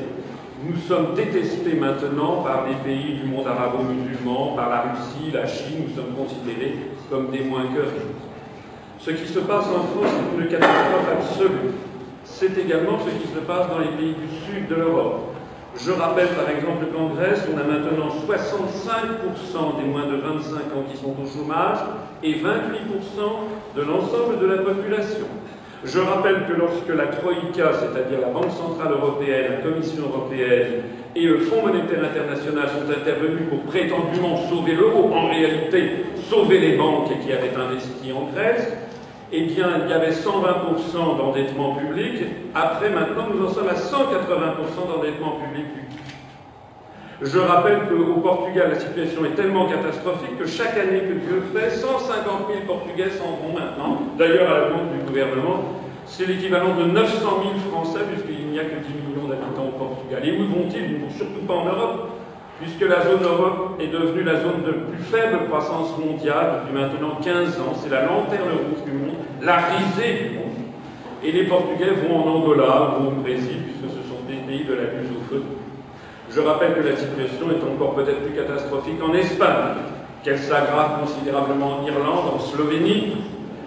[0.64, 5.86] Nous sommes détestés maintenant par les pays du monde arabo-musulman, par la Russie, la Chine,
[5.88, 6.74] nous sommes considérés
[7.08, 7.82] comme des moins que
[9.00, 11.72] ce qui se passe en France est une catastrophe absolue.
[12.24, 15.34] C'est également ce qui se passe dans les pays du sud de l'Europe.
[15.76, 20.84] Je rappelle par exemple qu'en Grèce, on a maintenant 65% des moins de 25 ans
[20.90, 21.78] qui sont au chômage
[22.22, 22.40] et 28%
[23.76, 25.26] de l'ensemble de la population.
[25.84, 30.82] Je rappelle que lorsque la Troïka, c'est-à-dire la Banque Centrale Européenne, la Commission Européenne
[31.14, 36.76] et le Fonds monétaire international sont intervenus pour prétendument sauver l'euro, en réalité sauver les
[36.76, 38.72] banques qui avaient investi en Grèce,
[39.32, 42.24] eh bien, il y avait 120% d'endettement public.
[42.54, 45.66] Après, maintenant, nous en sommes à 180% d'endettement public.
[47.20, 51.70] Je rappelle qu'au Portugal, la situation est tellement catastrophique que chaque année que Dieu fait,
[51.70, 54.02] 150 000 Portugais s'en vont maintenant.
[54.16, 55.64] D'ailleurs, à la demande du gouvernement,
[56.06, 60.22] c'est l'équivalent de 900 000 Français, puisqu'il n'y a que 10 millions d'habitants au Portugal.
[60.24, 60.92] Et où vont-ils?
[60.92, 62.08] Ils ne surtout pas en Europe
[62.60, 67.18] puisque la zone Europe est devenue la zone de plus faible croissance mondiale depuis maintenant
[67.22, 67.74] 15 ans.
[67.80, 70.32] C'est la lanterne rouge du monde, la risée.
[71.24, 74.74] Et les Portugais vont en Angola, vont au Brésil, puisque ce sont des pays de
[74.74, 75.36] la lutte au.
[76.30, 79.82] Je rappelle que la situation est encore peut-être plus catastrophique en Espagne,
[80.22, 83.16] qu'elle s'aggrave considérablement en Irlande, en Slovénie.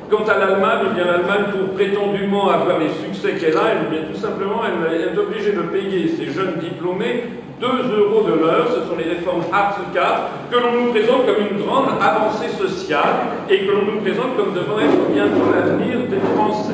[0.09, 4.03] Quant à l'Allemagne, eh bien l'Allemagne, pour prétendument avoir les succès qu'elle a, eh bien,
[4.11, 7.23] tout simplement, elle est obligée de payer ses jeunes diplômés
[7.61, 10.01] 2 euros de l'heure, ce sont les réformes Hartz IV,
[10.49, 14.53] que l'on nous présente comme une grande avancée sociale et que l'on nous présente comme
[14.53, 16.73] devant être bientôt l'avenir des Français.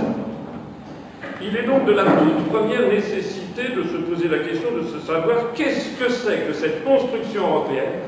[1.42, 5.06] Il est donc de la toute première nécessité de se poser la question de se
[5.06, 8.08] savoir qu'est-ce que c'est que cette construction européenne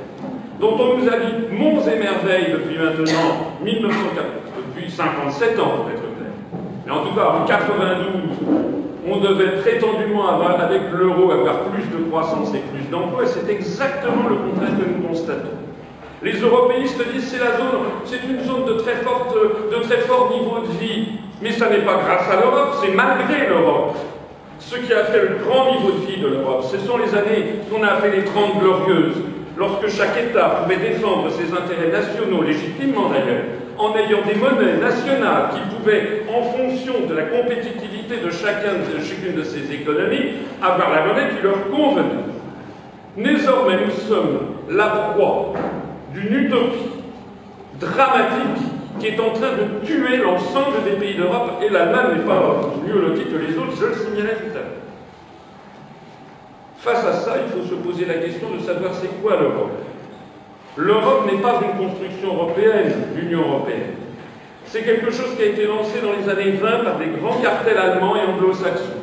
[0.61, 4.25] dont on nous a dit monts et merveilles depuis maintenant 1940,
[4.73, 6.31] depuis 57 ans, peut être clair.
[6.85, 8.78] Mais en tout cas, en 92,
[9.09, 13.51] on devait prétendument avoir, avec l'euro, avoir plus de croissance et plus d'emplois, et c'est
[13.51, 15.57] exactement le contraire que nous constatons.
[16.21, 21.19] Les européistes disent c'est la zone, c'est une zone de très, fort niveau de vie,
[21.41, 23.95] mais ça n'est pas grâce à l'Europe, c'est malgré l'Europe.
[24.59, 27.61] Ce qui a fait le grand niveau de vie de l'Europe, ce sont les années
[27.71, 29.15] qu'on a appelées les Trente Glorieuses,
[29.57, 33.45] lorsque chaque État pouvait défendre ses intérêts nationaux, légitimement d'ailleurs,
[33.79, 39.01] en ayant des monnaies nationales qui pouvaient, en fonction de la compétitivité de, chacun, de
[39.01, 42.25] chacune de ces économies, avoir la monnaie qui leur convenait.
[43.17, 44.39] Désormais, nous sommes
[44.69, 45.53] la proie
[46.13, 46.89] d'une utopie
[47.79, 48.65] dramatique
[48.99, 52.99] qui est en train de tuer l'ensemble des pays d'Europe, et l'Allemagne n'est pas mieux
[52.99, 54.79] lotie que les autres, je le signalais tout à l'heure.
[56.79, 59.71] Face à ça, il faut se poser la question de savoir c'est quoi l'Europe.
[60.77, 63.95] L'Europe n'est pas une construction européenne, l'Union européenne.
[64.65, 67.77] C'est quelque chose qui a été lancé dans les années 20 par des grands cartels
[67.77, 69.01] allemands et anglo-saxons,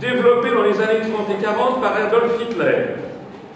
[0.00, 2.94] développé dans les années 30 et 40 par Adolf Hitler,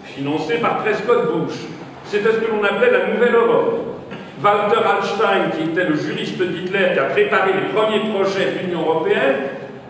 [0.03, 1.55] financé par Prescott Bush.
[2.03, 3.95] C'était ce que l'on appelait la Nouvelle Europe.
[4.43, 8.81] Walter Hallstein, qui était le juriste d'Hitler, qui a préparé les premiers projets de l'Union
[8.81, 9.35] européenne,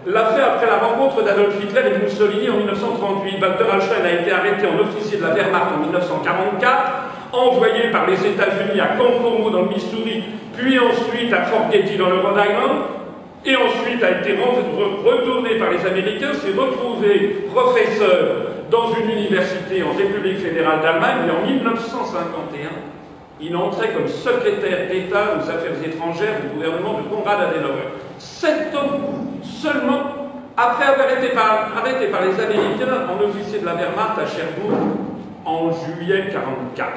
[0.05, 3.41] l'a fait après la rencontre d'Adolf Hitler et de Mussolini en 1938.
[3.41, 8.19] Walter Hallstein a été arrêté en officier de la Wehrmacht en 1944, envoyé par les
[8.19, 10.23] États-Unis à Camp dans le Missouri,
[10.55, 12.77] puis ensuite à Fort Getty dans le Rhode Island,
[13.45, 14.37] et ensuite a été
[15.05, 21.45] retourné par les Américains, s'est retrouvé professeur dans une université en République fédérale d'Allemagne, en
[21.47, 22.69] 1951,
[23.41, 27.89] il entrait comme secrétaire d'État aux affaires étrangères du gouvernement de Konrad Adenauer.
[28.17, 34.19] Cet homme seulement après avoir été arrêté par les Américains en officier de la Wehrmacht
[34.19, 34.77] à Cherbourg
[35.43, 36.91] en juillet 1944.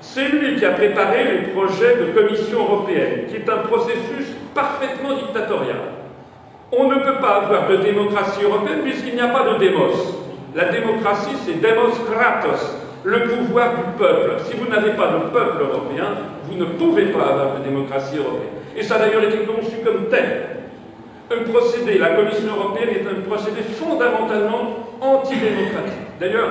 [0.00, 5.14] C'est lui qui a préparé les projets de Commission européenne, qui est un processus parfaitement
[5.14, 5.76] dictatorial.
[6.70, 9.94] On ne peut pas avoir de démocratie européenne puisqu'il n'y a pas de démos.
[10.54, 14.32] La démocratie, c'est demos kratos, le pouvoir du peuple.
[14.44, 16.06] Si vous n'avez pas de peuple européen,
[16.48, 18.62] vous ne pouvez pas avoir de démocratie européenne.
[18.76, 20.48] Et ça a d'ailleurs été conçu comme tel.
[21.30, 26.20] Un procédé, la Commission européenne est un procédé fondamentalement antidémocratique.
[26.20, 26.50] D'ailleurs,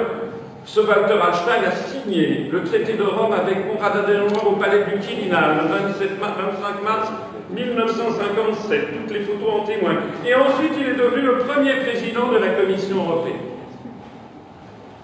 [0.65, 4.99] ce Walter Einstein a signé le traité de Rome avec Konrad Adenauer au palais du
[4.99, 7.11] Quirinal le 27 25 mars
[7.51, 9.01] 1957.
[9.01, 9.97] Toutes les photos en témoignent.
[10.25, 13.51] Et ensuite, il est devenu le premier président de la Commission européenne.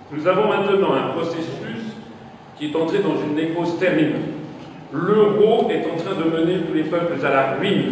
[0.09, 1.83] Nous avons maintenant un processus
[2.57, 4.21] qui est entré dans une nécrose terminale.
[4.93, 7.91] L'euro est en train de mener tous les peuples à la ruine.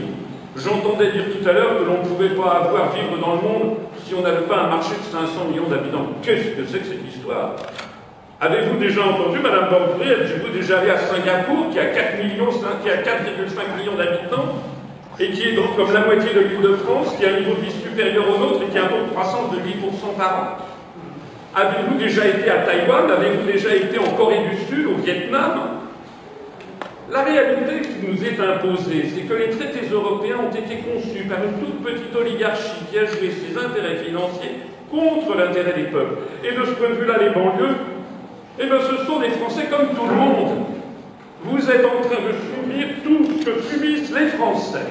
[0.55, 3.77] J'entendais dire tout à l'heure que l'on ne pouvait pas avoir vivre dans le monde
[4.05, 6.07] si on n'avait pas un marché de 500 millions d'habitants.
[6.21, 7.57] Qu'est-ce que c'est que cette histoire?
[8.39, 13.77] Avez-vous déjà entendu, Madame Borderie, êtes-vous déjà allé à Singapour, qui a 4 millions, 4,5
[13.77, 14.55] millions d'habitants,
[15.19, 17.55] et qui est donc comme la moitié de l'île de France, qui a un niveau
[17.55, 20.33] de vie supérieur au nôtre et qui a un taux de croissance de 8% par
[20.39, 20.74] an?
[21.55, 23.09] Avez-vous déjà été à Taïwan?
[23.09, 25.79] Avez-vous déjà été en Corée du Sud, au Vietnam?
[27.09, 31.37] La réalité qui nous est imposée, c'est que les traités européens ont été conçus par
[31.45, 34.55] une toute petite oligarchie qui a joué ses intérêts financiers
[34.91, 36.23] contre l'intérêt des peuples.
[36.43, 37.75] Et de ce point de vue-là, les banlieues,
[38.59, 40.65] eh bien, ce sont des Français comme tout le monde.
[41.45, 44.87] Vous êtes en train de subir tout ce que subissent les Français.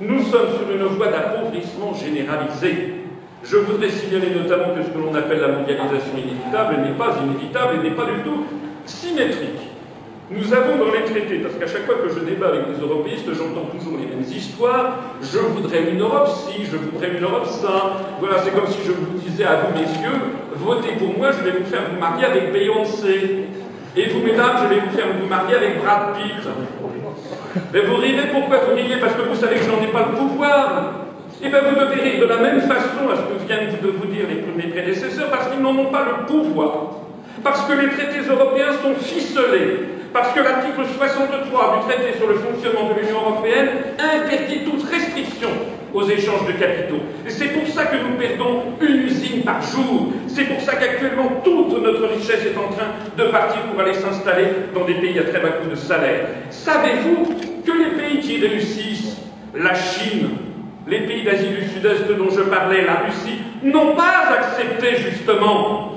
[0.00, 3.03] Nous sommes sur une voie d'appauvrissement généralisé.
[3.44, 7.76] Je voudrais signaler notamment que ce que l'on appelle la mondialisation inévitable n'est pas inévitable
[7.76, 8.46] et n'est pas du tout
[8.86, 9.68] symétrique.
[10.30, 13.28] Nous avons dans les traités, parce qu'à chaque fois que je débat avec des européistes,
[13.34, 14.96] j'entends toujours les mêmes histoires.
[15.20, 18.00] Je voudrais une Europe si, je voudrais une Europe ça.
[18.18, 20.18] Voilà, c'est comme si je vous disais à vous, messieurs,
[20.56, 23.44] votez pour moi, je vais vous faire vous marier avec Beyoncé.
[23.96, 26.48] Et vous, mesdames, je vais vous faire vous marier avec Brad Pitt.
[27.72, 28.96] Mais vous rirez, pourquoi vous riez?
[28.96, 31.03] Parce que vous savez que je n'en ai pas le pouvoir.
[31.46, 34.24] Eh bien vous devez de la même façon à ce que viennent de vous dire
[34.26, 37.00] les, mes prédécesseurs, parce qu'ils n'en ont pas le pouvoir.
[37.42, 39.80] Parce que les traités européens sont ficelés.
[40.14, 45.50] Parce que l'article 63 du traité sur le fonctionnement de l'Union européenne interdit toute restriction
[45.92, 47.02] aux échanges de capitaux.
[47.26, 50.12] C'est pour ça que nous perdons une usine par jour.
[50.28, 54.46] C'est pour ça qu'actuellement toute notre richesse est en train de partir pour aller s'installer
[54.74, 56.26] dans des pays à très bas coût de salaire.
[56.48, 57.34] Savez-vous
[57.66, 59.16] que les pays qui réussissent,
[59.54, 60.30] la Chine,
[60.86, 65.92] les pays d'Asie du Sud-Est dont je parlais, la Russie, n'ont pas accepté justement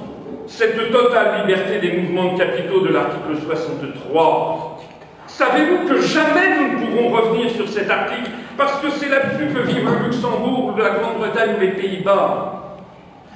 [0.48, 4.80] cette totale liberté des mouvements de capitaux de l'article 63.
[5.28, 9.60] Savez-vous que jamais nous ne pourrons revenir sur cet article parce que c'est là-dessus que
[9.68, 12.78] vivent le Luxembourg, la Grande-Bretagne ou les Pays-Bas?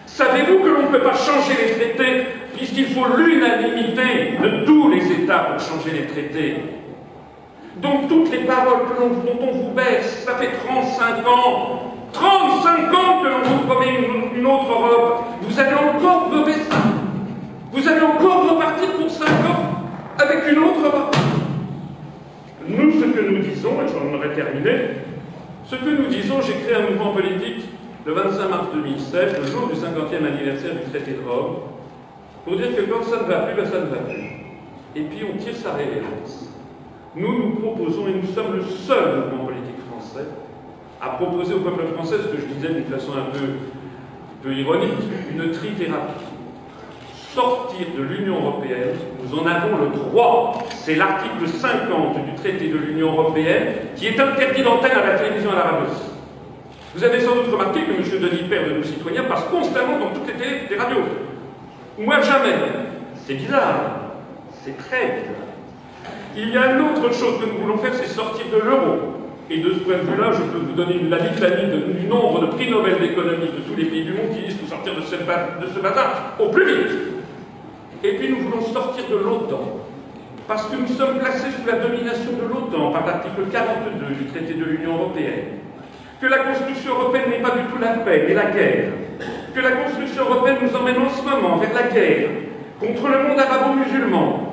[0.06, 2.26] Savez-vous que l'on ne peut pas changer les traités
[2.58, 6.56] puisqu'il faut l'unanimité de tous les États pour changer les traités?
[7.78, 13.30] Donc toutes les paroles dont on vous baisse, ça fait 35 ans, 35 ans que
[13.30, 14.00] l'on vous promet
[14.36, 16.76] une, autre Europe, vous allez encore beurrer ça.
[17.72, 19.86] Vous allez encore repartir pour 5 ans
[20.20, 21.16] avec une autre Europe.
[22.68, 24.72] Nous, ce que nous disons, et j'en aurais terminé,
[25.66, 27.66] ce que nous disons, j'ai créé un mouvement politique
[28.06, 31.58] le 25 mars 2016, le jour du 50e anniversaire du traité de Rome,
[32.44, 34.42] pour dire que quand ça ne va plus, ben ça ne va plus.
[34.96, 36.51] Et puis on tire sa révérence.
[37.16, 40.28] Nous nous proposons, et nous sommes le seul mouvement politique français,
[41.02, 43.38] à proposer au peuple français ce que je disais d'une façon un
[44.44, 44.92] peu, ironique,
[45.30, 46.24] une trithérapie.
[47.34, 50.64] Sortir de l'Union européenne, nous en avons le droit.
[50.70, 55.52] C'est l'article 50 du traité de l'Union européenne qui est interdit d'antenne à la télévision
[55.52, 55.86] à la radio.
[56.96, 58.22] Vous avez sans doute remarqué que M.
[58.22, 61.04] Denis Père de nos citoyens passe constamment dans toutes les télé, les radios.
[62.00, 62.56] Moi, jamais.
[63.26, 64.12] C'est bizarre.
[64.64, 65.51] C'est très bizarre.
[66.36, 69.22] Il y a une autre chose que nous voulons faire, c'est sortir de l'euro.
[69.50, 71.68] Et de ce point de vue-là, je peux vous donner la litanie
[72.00, 74.68] du nombre de prix Nobel d'économie de tous les pays du monde qui disent faut
[74.68, 76.98] sortir de ce, de ce bazar au plus vite.
[78.04, 79.60] Et puis nous voulons sortir de l'OTAN.
[80.48, 84.54] Parce que nous sommes placés sous la domination de l'OTAN par l'article 42 du traité
[84.54, 85.60] de l'Union européenne.
[86.22, 88.92] Que la construction européenne n'est pas du tout la paix, mais la guerre.
[89.54, 92.30] Que la construction européenne nous emmène en ce moment vers la guerre
[92.80, 94.51] contre le monde arabo-musulman,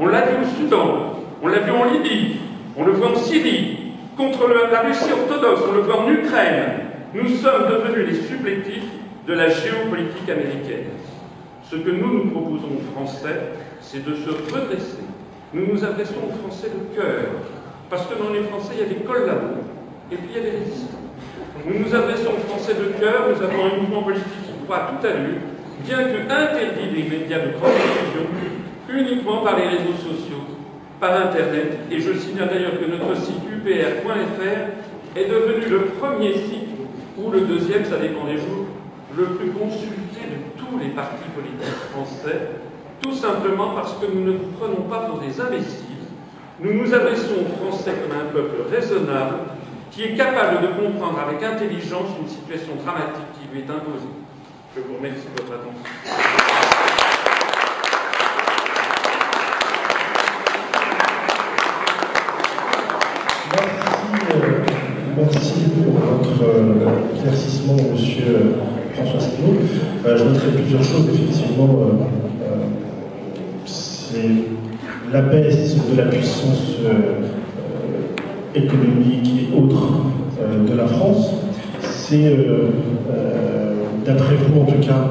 [0.00, 2.36] on l'a vu au Soudan, on l'a vu en Libye,
[2.76, 6.80] on le voit en Syrie, contre la Russie orthodoxe, on le voit en Ukraine.
[7.14, 8.90] Nous sommes devenus les supplétifs
[9.26, 10.90] de la géopolitique américaine.
[11.62, 13.40] Ce que nous nous proposons aux Français,
[13.80, 15.04] c'est de se redresser.
[15.52, 17.26] Nous nous adressons aux Français de cœur,
[17.88, 19.62] parce que dans les Français, il y a des collabos,
[20.10, 20.98] et puis il y a des résistants.
[21.66, 25.06] Nous nous adressons aux Français de cœur, nous avons un mouvement politique qui croit tout
[25.06, 25.38] à lui,
[25.86, 28.26] bien que interdit des médias de grande diffusion
[28.88, 30.44] uniquement par les réseaux sociaux,
[31.00, 31.78] par Internet.
[31.90, 36.68] Et je signale d'ailleurs que notre site upr.fr est devenu le premier site,
[37.16, 38.66] ou le deuxième, ça dépend des jours,
[39.16, 42.48] le plus consulté de tous les partis politiques français,
[43.00, 45.84] tout simplement parce que nous ne nous prenons pas pour des imbéciles.
[46.60, 49.36] Nous nous adressons aux Français comme un peuple raisonnable,
[49.90, 54.08] qui est capable de comprendre avec intelligence une situation dramatique qui lui est imposée.
[54.74, 55.84] Je vous remercie de votre attention.
[65.16, 68.54] Merci, pour votre euh, monsieur
[68.94, 69.48] François Spino.
[70.06, 71.78] Euh, je noterai plusieurs choses, effectivement.
[71.80, 72.46] Euh,
[73.64, 76.76] c'est la baisse de la puissance
[78.54, 80.04] économique et autres
[80.68, 81.30] de la France.
[81.80, 82.36] C'est,
[84.04, 85.10] d'après vous en tout cas,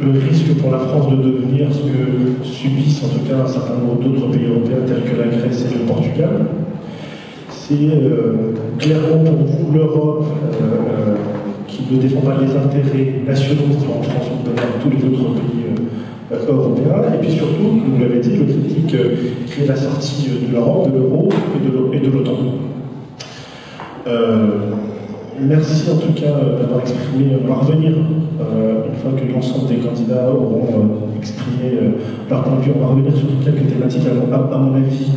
[0.00, 3.74] le risque pour la France de devenir ce que subissent en tout cas un certain
[3.74, 6.46] nombre d'autres pays européens tels que la Grèce et le Portugal.
[7.48, 10.24] C'est euh, clairement pour vous l'Europe
[10.60, 11.14] euh,
[11.66, 15.66] qui ne défend pas les intérêts nationaux en France ou dans tous les autres pays
[16.32, 17.14] euh, européens.
[17.14, 20.98] Et puis surtout, vous l'avez dit, le critique qui est la sortie de l'Europe, de
[20.98, 21.28] l'euro
[21.92, 22.38] et de l'OTAN.
[25.40, 31.78] Merci en tout cas d'avoir exprimé, on une fois que l'ensemble des candidats auront exprimé
[32.28, 34.02] leur point de vue, on va revenir sur quelques thématiques
[34.32, 35.10] à, mon avis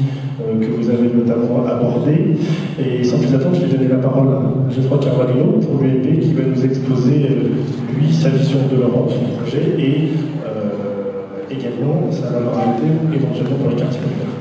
[0.59, 2.35] que vous avez notamment abordées.
[2.79, 6.33] Et sans plus attendre, je vais donner la parole à Geoffroy Carvalho pour l'UEP qui
[6.33, 7.29] va nous exposer,
[7.97, 10.11] lui, sa vision de l'Europe, son projet et
[11.51, 14.31] également sa valorité éventuellement pour les quartiers populaires.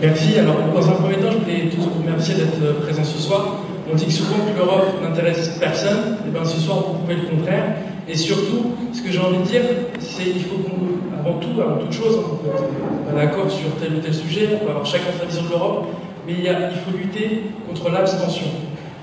[0.00, 0.38] Merci.
[0.38, 3.56] Alors, dans un premier temps, je voulais tous vous remercier d'être présents ce soir.
[3.92, 6.16] On dit souvent que l'Europe n'intéresse personne.
[6.24, 7.64] Et eh bien, ce soir, vous pouvez le contraire.
[8.10, 9.62] Et surtout, ce que j'ai envie de dire,
[10.00, 14.00] c'est qu'il faut qu'on, avant tout, avant toute chose, on peut d'accord sur tel ou
[14.00, 15.86] tel sujet, on peut avoir chacun sa vision de l'Europe,
[16.26, 18.46] mais il, il faut lutter contre l'abstention.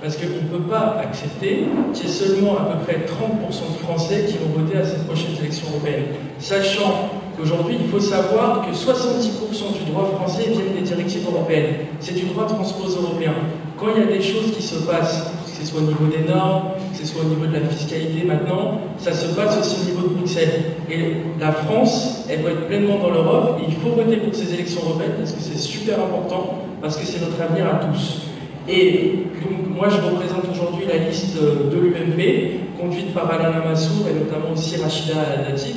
[0.02, 3.84] Parce qu'on ne peut pas accepter qu'il y ait seulement à peu près 30% de
[3.86, 6.08] Français qui vont voter à ces prochaines élections européennes.
[6.40, 11.76] Sachant qu'aujourd'hui, il faut savoir que 70% du droit français viennent des directives européennes.
[12.02, 13.34] C'est du droit transposé européen.
[13.80, 16.28] Quand il y a des choses qui se passent, que ce soit au niveau des
[16.30, 19.92] normes, que ce soit au niveau de la fiscalité maintenant, ça se passe aussi au
[19.92, 20.64] niveau de Bruxelles.
[20.90, 24.54] Et la France, elle doit être pleinement dans l'Europe et il faut voter pour ces
[24.54, 28.22] élections européennes parce que c'est super important, parce que c'est notre avenir à tous.
[28.70, 34.14] Et donc, moi, je représente aujourd'hui la liste de l'UMP, conduite par Alain Lamassoure et
[34.14, 35.16] notamment aussi Rachida
[35.48, 35.74] Dati,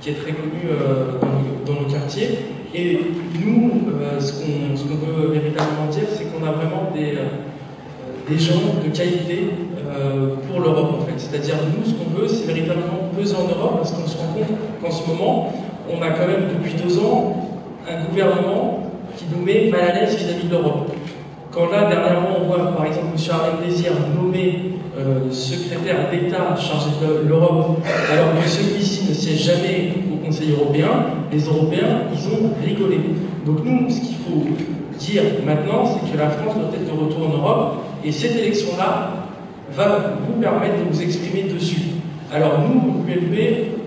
[0.00, 1.18] qui est, très connue euh,
[1.66, 2.38] dans, nos quartiers.
[2.74, 3.00] Et
[3.44, 7.26] nous, euh, ce qu'on veut véritablement dire, c'est qu'on a vraiment des, euh,
[8.28, 9.50] des gens de qualité
[10.48, 11.14] pour l'Europe, en fait.
[11.18, 14.54] C'est-à-dire, nous, ce qu'on veut, c'est véritablement peser en Europe, parce qu'on se rend compte
[14.82, 15.52] qu'en ce moment,
[15.90, 17.48] on a quand même, depuis deux ans,
[17.88, 20.92] un gouvernement qui nous met mal à l'aise vis-à-vis de l'Europe.
[21.50, 23.34] Quand là, dernièrement, on voit par exemple M.
[23.34, 27.78] Arlène Désir nommé euh, secrétaire d'État chargé de l'Europe,
[28.12, 30.88] alors que celui-ci ne siège jamais au Conseil européen,
[31.32, 33.00] les Européens, ils ont rigolé.
[33.46, 34.44] Donc nous, ce qu'il faut
[34.98, 37.74] dire maintenant, c'est que la France doit être de retour en Europe,
[38.04, 39.17] et cette élection-là
[39.78, 41.80] va vous permettre de vous exprimer dessus.
[42.34, 43.78] Alors nous, l'UMP,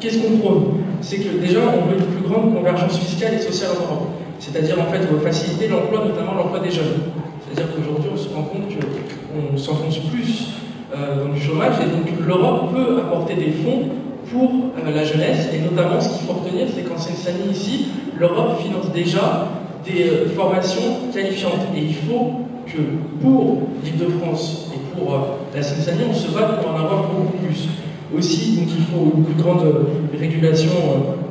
[0.00, 0.64] qu'est-ce qu'on prône?
[1.00, 4.08] C'est que déjà, on veut une plus grande convergence fiscale et sociale en Europe.
[4.40, 7.12] C'est-à-dire, en fait, faciliter l'emploi, notamment l'emploi des jeunes.
[7.44, 10.48] C'est-à-dire qu'aujourd'hui, on se rend compte qu'on s'enfonce plus
[10.94, 13.88] euh, dans le chômage, et donc l'Europe peut apporter des fonds
[14.32, 17.86] pour euh, la jeunesse, et notamment, ce qu'il faut retenir, c'est qu'en Seine-Saint-Denis, ici,
[18.18, 19.48] l'Europe finance déjà
[19.86, 21.70] des euh, formations qualifiantes.
[21.76, 22.32] Et il faut
[22.66, 22.82] que
[23.22, 24.65] pour l'Île-de-France
[24.96, 27.68] pour la Seine-Saint-Denis, on se batte pour en avoir beaucoup plus.
[28.16, 29.64] Aussi, donc il faut une plus grande
[30.18, 30.70] régulation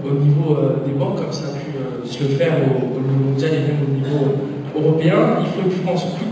[0.04, 3.80] au niveau des banques, comme ça a pu se faire au, niveau mondial et même
[3.82, 4.36] au niveau
[4.76, 5.40] européen.
[5.40, 6.26] Il faut une France plus,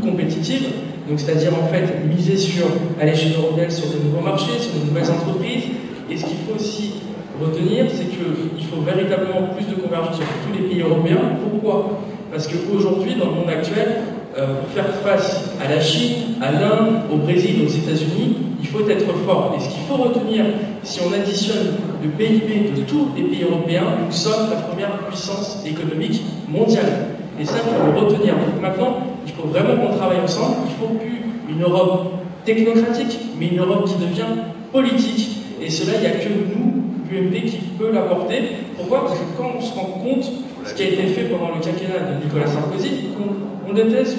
[0.00, 0.64] compétitive,
[1.08, 2.66] donc c'est-à-dire en fait miser sur,
[3.00, 5.64] à l'échelle européenne sur de nouveaux marchés, sur de nouvelles entreprises.
[6.10, 6.94] Et ce qu'il faut aussi
[7.40, 11.36] retenir, c'est qu'il faut véritablement plus de convergence sur tous les pays européens.
[11.50, 11.98] Pourquoi?
[12.30, 17.02] Parce qu'aujourd'hui, dans le monde actuel, euh, pour faire face à la Chine, à l'Inde,
[17.12, 19.54] au Brésil, aux États-Unis, il faut être fort.
[19.56, 20.44] Et ce qu'il faut retenir,
[20.82, 25.62] si on additionne le PIB de tous les pays européens, nous sommes la première puissance
[25.66, 27.08] économique mondiale.
[27.40, 28.34] Et ça, il faut le retenir.
[28.34, 30.56] Donc maintenant, il faut vraiment qu'on travaille ensemble.
[30.66, 32.12] Il ne faut plus une Europe
[32.44, 35.28] technocratique, mais une Europe qui devient politique.
[35.60, 38.42] Et cela, il n'y a que nous, l'UMP, qui peut l'apporter
[38.76, 39.08] pour Pourquoi?
[39.08, 40.30] Parce que quand on se rend compte
[40.68, 44.18] ce qui a été fait pendant le quinquennat de Nicolas Sarkozy, qu'on déteste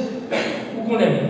[0.78, 1.30] ou qu'on aime,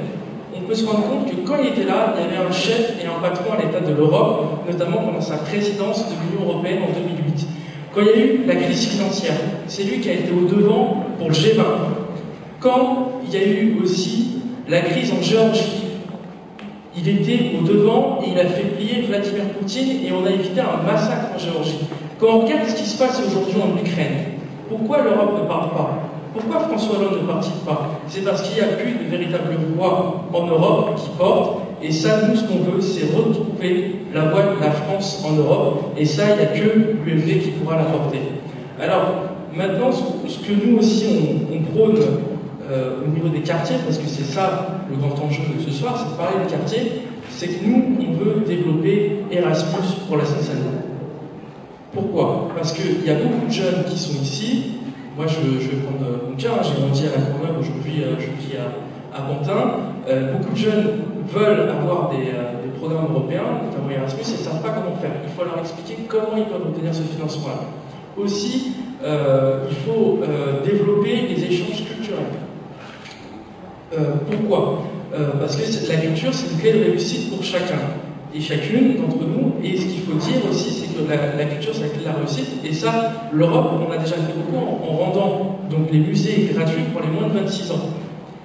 [0.56, 2.94] on peut se rendre compte que quand il était là, il y avait un chef
[3.02, 6.94] et un patron à l'état de l'Europe, notamment pendant sa présidence de l'Union européenne en
[6.98, 7.48] 2008.
[7.94, 9.36] Quand il y a eu la crise financière,
[9.68, 11.64] c'est lui qui a été au devant pour le G20.
[12.62, 15.84] Quand il y a eu aussi la crise en Géorgie,
[16.96, 20.62] il était au devant et il a fait plier Vladimir Poutine et on a évité
[20.62, 21.80] un massacre en Géorgie.
[22.20, 24.29] Quand on regarde ce qui se passe aujourd'hui en Ukraine,
[24.70, 26.00] pourquoi l'Europe ne parle pas?
[26.34, 27.90] Pourquoi François Hollande ne participe pas?
[28.08, 31.62] C'est parce qu'il n'y a plus de véritable voix en Europe qui porte.
[31.82, 35.94] Et ça, nous, ce qu'on veut, c'est retrouver la voix de la France en Europe.
[35.98, 38.20] Et ça, il n'y a que l'UMP qui pourra la porter.
[38.80, 39.24] Alors,
[39.56, 42.00] maintenant, ce que nous aussi, on, prône
[42.70, 45.96] euh, au niveau des quartiers, parce que c'est ça le grand enjeu de ce soir,
[45.98, 50.44] c'est de parler des quartiers, c'est que nous, on veut développer Erasmus pour la seine
[52.00, 52.50] pourquoi?
[52.56, 54.64] Parce qu'il y a beaucoup de jeunes qui sont ici.
[55.18, 56.64] Moi, je, vais prendre mon cas.
[56.64, 59.74] J'ai grandi à la Courneuve, aujourd'hui, euh, je vis à, à Pantin.
[60.08, 64.62] Euh, beaucoup de jeunes veulent avoir euh, des, programmes européens, notamment Erasmus, et ne savent
[64.62, 65.12] pas comment faire.
[65.24, 67.68] Il faut leur expliquer comment ils peuvent obtenir ce financement-là.
[68.18, 68.74] Aussi,
[69.04, 70.20] il faut
[70.66, 72.24] développer les échanges culturels.
[74.30, 74.84] pourquoi?
[75.40, 77.80] Parce que la culture, c'est une clé de réussite pour chacun
[78.34, 79.54] et chacune d'entre nous.
[79.64, 82.64] Et ce qu'il faut dire aussi, c'est la, culture, c'est la réussite.
[82.66, 87.02] Et ça, l'Europe, on a déjà fait beaucoup en, rendant donc, les musées gratuits pour
[87.02, 87.80] les moins de 26 ans.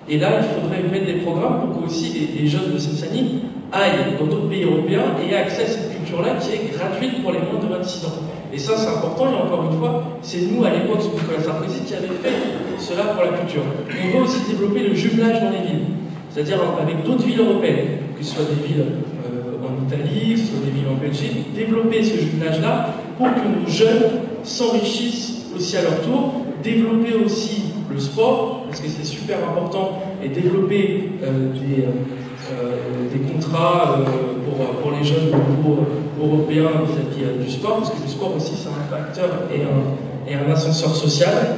[0.09, 3.41] Et là, il faudrait mettre des programmes pour que aussi les, jeunes de Seine-Saint-Denis
[3.73, 7.33] aillent dans d'autres pays européens et aient accès à cette culture-là qui est gratuite pour
[7.33, 8.13] les moins de 26 ans.
[8.53, 9.27] Et ça, c'est important.
[9.33, 12.37] Et encore une fois, c'est nous, à l'époque, sous Nicolas Sarkozy, qui avait fait
[12.79, 13.63] cela pour la culture.
[13.89, 15.87] On veut aussi développer le jumelage dans les villes,
[16.31, 18.85] c'est-à-dire avec d'autres villes européennes, que ce soit des villes
[19.87, 24.11] Italie, soit des villes en Belgique, développer ce jumelage-là pour que nos jeunes
[24.43, 27.63] s'enrichissent aussi à leur tour, développer aussi
[27.93, 34.05] le sport, parce que c'est super important, et développer euh, des, euh, des, contrats euh,
[34.45, 35.87] pour, pour, les jeunes au niveau
[36.21, 40.35] européen vis-à-vis du sport, parce que le sport aussi c'est un facteur et un, et
[40.35, 41.57] un ascenseur social,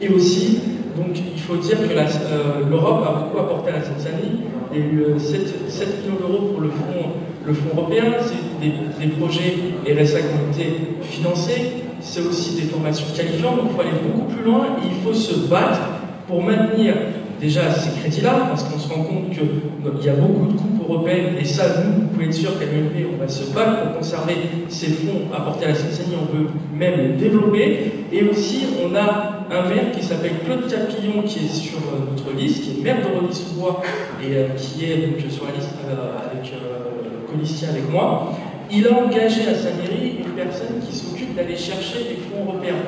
[0.00, 0.60] et aussi
[0.96, 4.40] donc il faut dire que l'Europe a beaucoup apporté à la Tanzanie.
[4.72, 7.10] Il y a eu 7, 7 millions d'euros pour le fonds
[7.46, 10.72] le Fonds européen, c'est des, projets RSA été
[11.02, 15.02] financés, c'est aussi des formations qualifiantes, donc il faut aller beaucoup plus loin et il
[15.02, 15.80] faut se battre
[16.26, 16.94] pour maintenir
[17.40, 20.79] déjà ces crédits-là, parce qu'on se rend compte qu'il y a beaucoup de coupes
[21.40, 24.34] et ça, nous, vous pouvez être sûr qu'à l'UMP, on va se battre pour conserver
[24.68, 29.46] ces fonds apportés à la seine on veut même les développer, et aussi, on a
[29.50, 32.98] un maire qui s'appelle Claude Capillon, qui est sur euh, notre liste, qui est maire
[32.98, 33.82] de Rony-sous-Bois,
[34.22, 36.52] et euh, qui est donc sur la liste euh, avec
[37.30, 38.32] policier avec moi,
[38.70, 42.82] il a engagé à sa mairie une personne qui s'occupe d'aller chercher des fonds européens.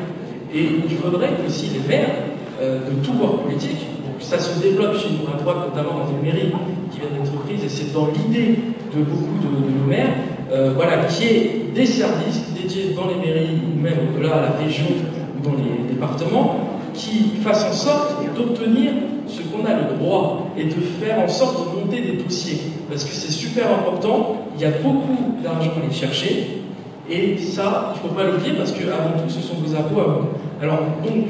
[0.55, 2.15] Et il faudrait que aussi les maires
[2.61, 3.87] euh, de tout bord politique,
[4.23, 6.53] ça se développe chez nous à droite, notamment dans des mairies
[6.91, 8.59] qui viennent d'être prises, et c'est dans l'idée
[8.95, 10.15] de beaucoup de, nos maires,
[10.53, 14.51] euh, voilà, qui est des services dédiés dans les mairies ou même au-delà à la
[14.65, 16.59] région ou dans les départements,
[16.95, 18.93] qui fassent en sorte d'obtenir
[19.27, 22.59] ce qu'on a le droit et de faire en sorte de monter des dossiers.
[22.91, 26.63] Parce que c'est super important, il y a beaucoup d'argent à aller chercher,
[27.11, 30.29] et ça, il ne faut pas l'oublier parce que avant tout, ce sont vos impôts.
[30.63, 31.27] Alors, donc,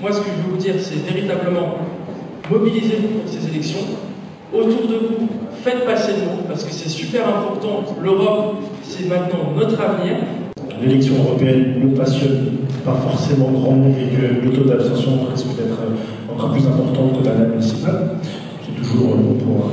[0.00, 1.76] moi, ce que je veux vous dire, c'est véritablement
[2.52, 3.86] mobilisez-vous pour ces élections.
[4.52, 5.28] Autour de vous,
[5.62, 7.84] faites passer le mot parce que c'est super important.
[8.02, 10.16] L'Europe, c'est maintenant notre avenir.
[10.82, 15.78] L'élection européenne nous passionne pas forcément grand monde et que le taux d'abstention risque d'être
[16.30, 18.10] encore plus important que dans la municipale.
[18.66, 19.72] C'est toujours bon pour,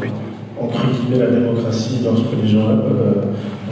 [0.64, 3.26] entre guillemets, la démocratie lorsque les gens euh,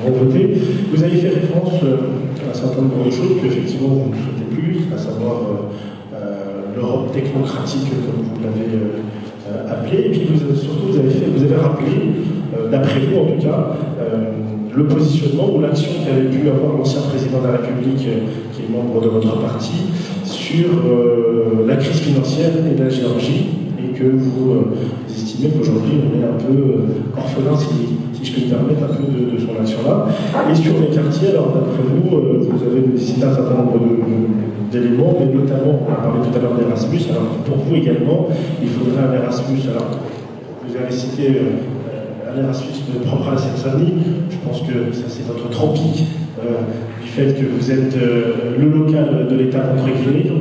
[0.04, 0.58] vont voter.
[0.92, 1.98] Vous avez fait référence euh,
[2.46, 5.97] à un certain nombre de choses qu'effectivement vous ne souhaitez plus, à savoir euh,
[6.78, 10.08] l'Europe technocratique, comme vous l'avez appelé.
[10.08, 11.92] Et puis vous, surtout, vous avez, vous avez rappelé,
[12.72, 13.76] d'après vous en tout cas,
[14.78, 18.70] le positionnement ou l'action qu'avait pu avoir l'ancien président de la République, euh, qui est
[18.70, 19.74] membre de votre parti,
[20.24, 23.48] sur euh, la crise financière et la Géorgie,
[23.80, 28.50] et que vous euh, estimez qu'aujourd'hui on est un peu orphelin, si, je peux me
[28.50, 30.08] permettre, un peu de, son action-là.
[30.52, 33.80] Et sur les quartiers, alors d'après vous, vous avez cité un certain nombre
[34.72, 38.28] d'éléments, mais notamment, on a parlé tout à l'heure d'Erasmus, alors pour vous également,
[38.62, 39.90] il faudrait un Erasmus, alors
[40.68, 41.42] vous avez cité
[42.38, 42.74] un Erasmus
[43.06, 43.94] propre à cette famille.
[44.30, 46.06] Je pense que ça, c'est votre tropique
[46.40, 46.62] euh,
[47.02, 50.32] du fait que vous êtes euh, le local de l'État contre guillemets.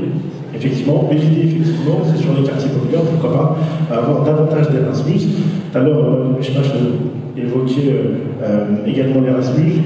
[0.54, 3.56] Effectivement, mais l'idée, effectivement, c'est sur les quartiers populaires, pourquoi
[3.90, 5.28] pas, avoir davantage d'Erasmus.
[5.74, 6.62] Alors, euh, je sais pas,
[7.36, 7.94] évoqué
[8.86, 9.82] également l'Erasmus.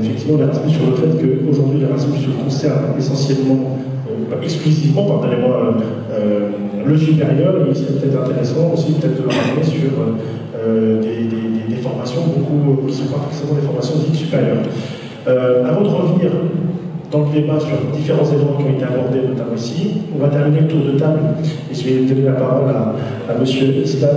[0.00, 3.78] effectivement, l'Erasmus sur le fait qu'aujourd'hui l'Erasmus se concerne essentiellement
[4.42, 5.76] exclusivement, pardonnez-moi,
[6.86, 9.90] le supérieur, il serait peut-être intéressant aussi peut-être de ramener sur
[11.02, 14.58] des, formations beaucoup, qui ne sont pas forcément des formations dites supérieures.
[15.26, 16.30] avant de revenir
[17.10, 20.02] dans le débat sur différents éléments qui ont été abordés, notamment ici.
[20.14, 21.20] On va terminer le tour de table
[21.70, 22.94] et je vais donner la parole à,
[23.30, 23.44] à M.
[23.44, 24.16] Islam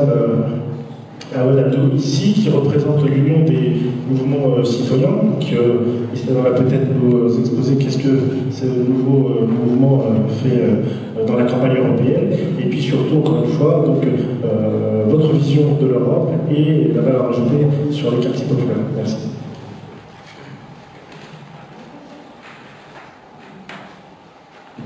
[1.36, 3.76] euh, ici, qui représente l'Union des
[4.10, 5.10] mouvements euh, citoyens.
[5.10, 8.20] Donc, euh, va peut-être nous exposer qu'est-ce que
[8.52, 10.04] ce nouveau euh, mouvement
[10.42, 12.32] fait dans la campagne européenne.
[12.60, 14.06] Et puis surtout, encore une fois, donc,
[15.08, 18.78] votre vision de l'Europe et la valeur ajoutée sur les quartiers populaires.
[18.96, 19.32] Merci.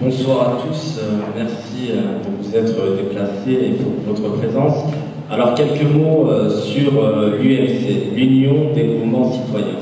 [0.06, 4.92] Bonsoir à tous, euh, merci euh, de vous être déplacés et pour votre présence.
[5.32, 9.80] Alors quelques mots euh, sur l'UMC, l'Union des mouvements citoyens.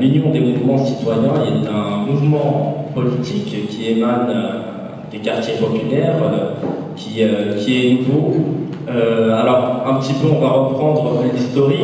[0.00, 4.32] L'Union des mouvements citoyens est un mouvement politique qui émane
[5.10, 6.16] des quartiers populaires,
[6.96, 7.22] qui,
[7.58, 8.32] qui est nouveau.
[8.88, 11.78] alors un petit peu, on va reprendre l'historique.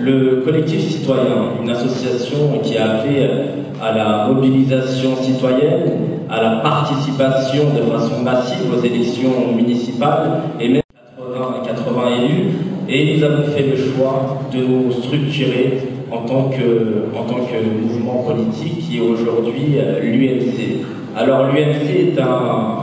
[0.00, 3.28] Le collectif citoyen, une association qui a appelé
[3.82, 5.90] à la mobilisation citoyenne,
[6.30, 10.81] à la participation de façon massive aux élections municipales et même 80, 80 élus.
[12.94, 15.78] Et nous avons fait le choix de nous structurer
[16.10, 20.84] en tant que, en tant que mouvement politique qui est aujourd'hui euh, l'UMC.
[21.16, 22.82] Alors l'UMC est un,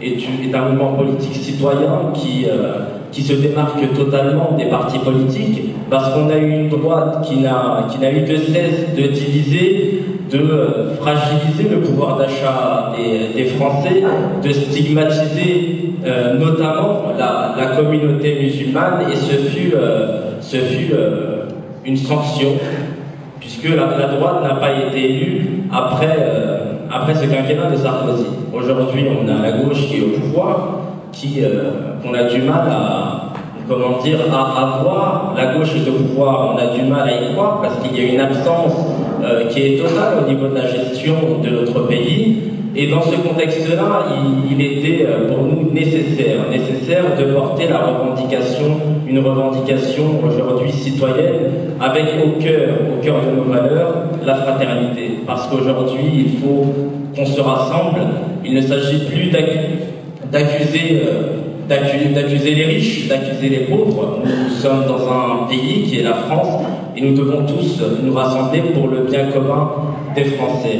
[0.00, 2.78] est, un mouvement politique citoyen qui, euh,
[3.10, 8.10] qui se démarque totalement des partis politiques parce qu'on a eu une droite qui n'a
[8.10, 12.94] eu de cesse de diviser de euh, fragiliser le pouvoir d'achat
[13.36, 14.02] des, Français,
[14.42, 20.92] de stigmatiser euh, notamment la, communauté musulmane, et ce fut, euh, ce fut
[21.84, 22.50] une sanction,
[23.40, 26.16] puisque la, droite n'a pas été élue après,
[26.90, 28.26] après ce quinquennat de Sarkozy.
[28.52, 30.80] Aujourd'hui, on a la gauche qui est au pouvoir,
[31.12, 31.40] qui,
[32.04, 33.32] on a du mal à,
[33.68, 37.32] comment dire, à avoir la gauche est au pouvoir, on a du mal à y
[37.32, 38.74] croire parce qu'il y a une absence
[39.22, 42.38] euh, qui est totale au niveau de la gestion de notre pays.
[42.74, 44.06] Et dans ce contexte-là,
[44.50, 51.74] il, était euh, pour nous nécessaire, nécessaire de porter la revendication, une revendication aujourd'hui citoyenne,
[51.80, 53.94] avec au cœur, au cœur de nos valeurs,
[54.24, 55.18] la fraternité.
[55.26, 56.64] Parce qu'aujourd'hui, il faut
[57.14, 58.00] qu'on se rassemble.
[58.44, 59.30] Il ne s'agit plus
[60.32, 64.18] d'accuser euh, d'accuser les riches, d'accuser les pauvres.
[64.24, 66.64] Nous sommes dans un pays qui est la France
[66.96, 69.70] et nous devons tous nous rassembler pour le bien commun
[70.14, 70.78] des Français.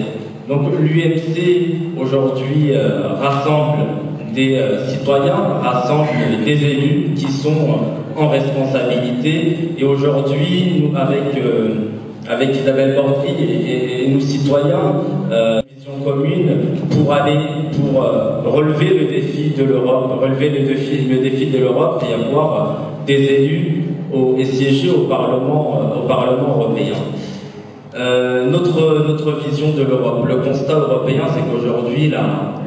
[0.49, 3.85] Donc l'UMC aujourd'hui euh, rassemble
[4.35, 6.09] des euh, citoyens, rassemble
[6.45, 7.79] des élus qui sont
[8.17, 11.43] en responsabilité et aujourd'hui nous avec
[12.29, 14.95] avec Isabelle Bordry et, nous citoyens
[15.67, 16.51] vision commune
[17.03, 17.39] pour aller
[17.73, 22.77] pour relever le défi de l'Europe, relever le défi, le défi de l'Europe et avoir
[23.07, 23.83] des élus
[24.39, 26.95] et siéger au Parlement, euh, au Parlement européen.
[27.95, 32.13] Euh, notre, notre vision de l'Europe, le constat européen, c'est qu'aujourd'hui,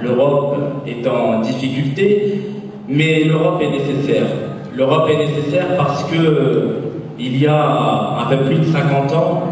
[0.01, 0.57] l'Europe
[0.87, 2.41] est en difficulté,
[2.87, 4.27] mais l'Europe est nécessaire.
[4.75, 6.81] L'Europe est nécessaire parce que
[7.17, 9.43] il y a un peu plus de 50 ans,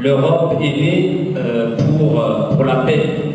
[0.00, 3.27] l'Europe est née euh, pour, pour la paix.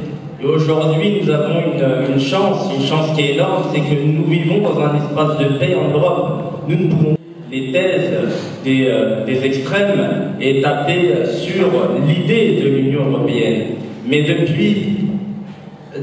[0.45, 1.61] Aujourd'hui, nous avons
[2.09, 5.57] une, chance, une chance qui est énorme, c'est que nous vivons dans un espace de
[5.57, 6.63] paix en Europe.
[6.67, 7.15] Nous ne pouvons
[7.49, 8.11] les thèses
[8.65, 11.67] des, euh, extrêmes et taper sur
[12.05, 13.75] l'idée de l'Union européenne.
[14.05, 14.97] Mais depuis,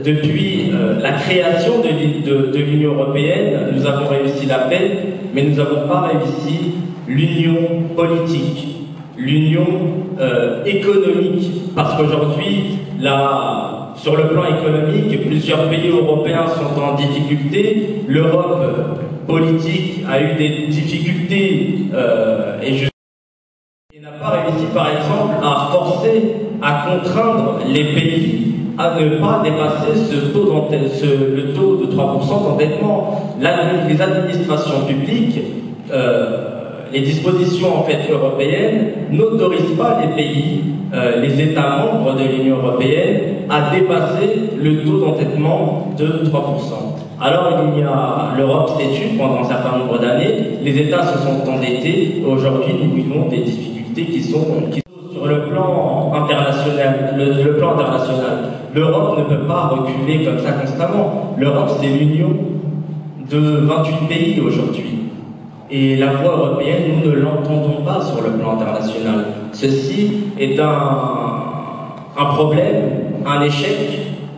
[0.03, 4.91] depuis euh, la création de, l'Union européenne, nous avons réussi la paix,
[5.35, 6.77] mais nous n'avons pas réussi
[7.07, 8.87] l'union politique,
[9.19, 9.67] l'union
[10.19, 12.79] euh, économique, parce qu'aujourd'hui,
[14.03, 18.03] sur le plan économique, plusieurs pays européens sont en difficulté.
[18.09, 22.89] L'Europe politique a eu des difficultés euh, et,
[24.01, 28.47] n'a pas réussi, par exemple, à forcer, à contraindre les pays
[28.79, 33.21] à ne pas dépasser ce taux le taux de 3% d'endettement.
[33.39, 35.39] Les administrations publiques,
[35.93, 40.63] euh, les dispositions en fait européennes n'autorisent pas les pays,
[40.93, 46.31] euh, les États membres de l'Union européenne à dépasser le taux d'endettement de 3%.
[47.21, 51.19] Alors il y a l'Europe s'est tue pendant un certain nombre d'années, les États se
[51.19, 54.47] sont endettés, et aujourd'hui nous vivons des difficultés qui sont,
[55.13, 57.15] sur le plan international.
[57.17, 58.39] Le, plan international,
[58.75, 61.35] l'Europe ne peut pas reculer comme ça constamment.
[61.39, 62.31] L'Europe c'est l'union
[63.31, 65.00] de 28 pays aujourd'hui.
[65.73, 69.25] Et la voix européenne, nous ne l'entendons pas sur le plan international.
[69.53, 70.67] Ceci est un,
[72.19, 73.77] un problème, un échec.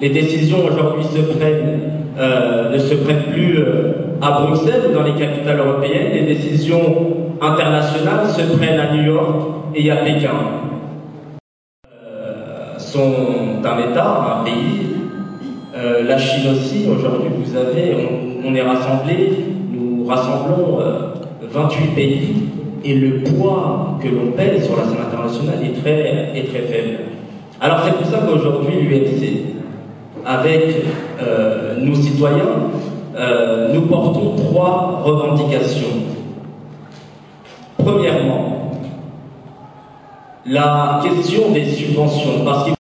[0.02, 1.80] Les décisions aujourd'hui se prennent,
[2.18, 6.12] euh, ne se prennent plus euh, à Bruxelles ou dans les capitales européennes.
[6.12, 7.06] Les décisions
[7.40, 9.36] internationales se prennent à New York
[9.74, 10.34] et à Pékin.
[11.86, 13.14] Euh, sont
[13.64, 14.86] un État, un pays.
[15.74, 17.96] Euh, la Chine aussi, aujourd'hui, vous avez,
[18.44, 19.32] on, on est rassemblés,
[19.72, 20.80] nous rassemblons
[21.50, 22.34] 28 pays
[22.84, 26.98] et le poids que l'on pèse sur la scène internationale est très, est très faible.
[27.60, 29.52] Alors c'est pour ça qu'aujourd'hui l'UNC,
[30.24, 30.84] avec
[31.20, 32.70] euh, nos citoyens,
[33.16, 35.86] euh, nous portons trois revendications.
[37.78, 38.72] Premièrement,
[40.46, 42.74] la question des subventions, parce qu'il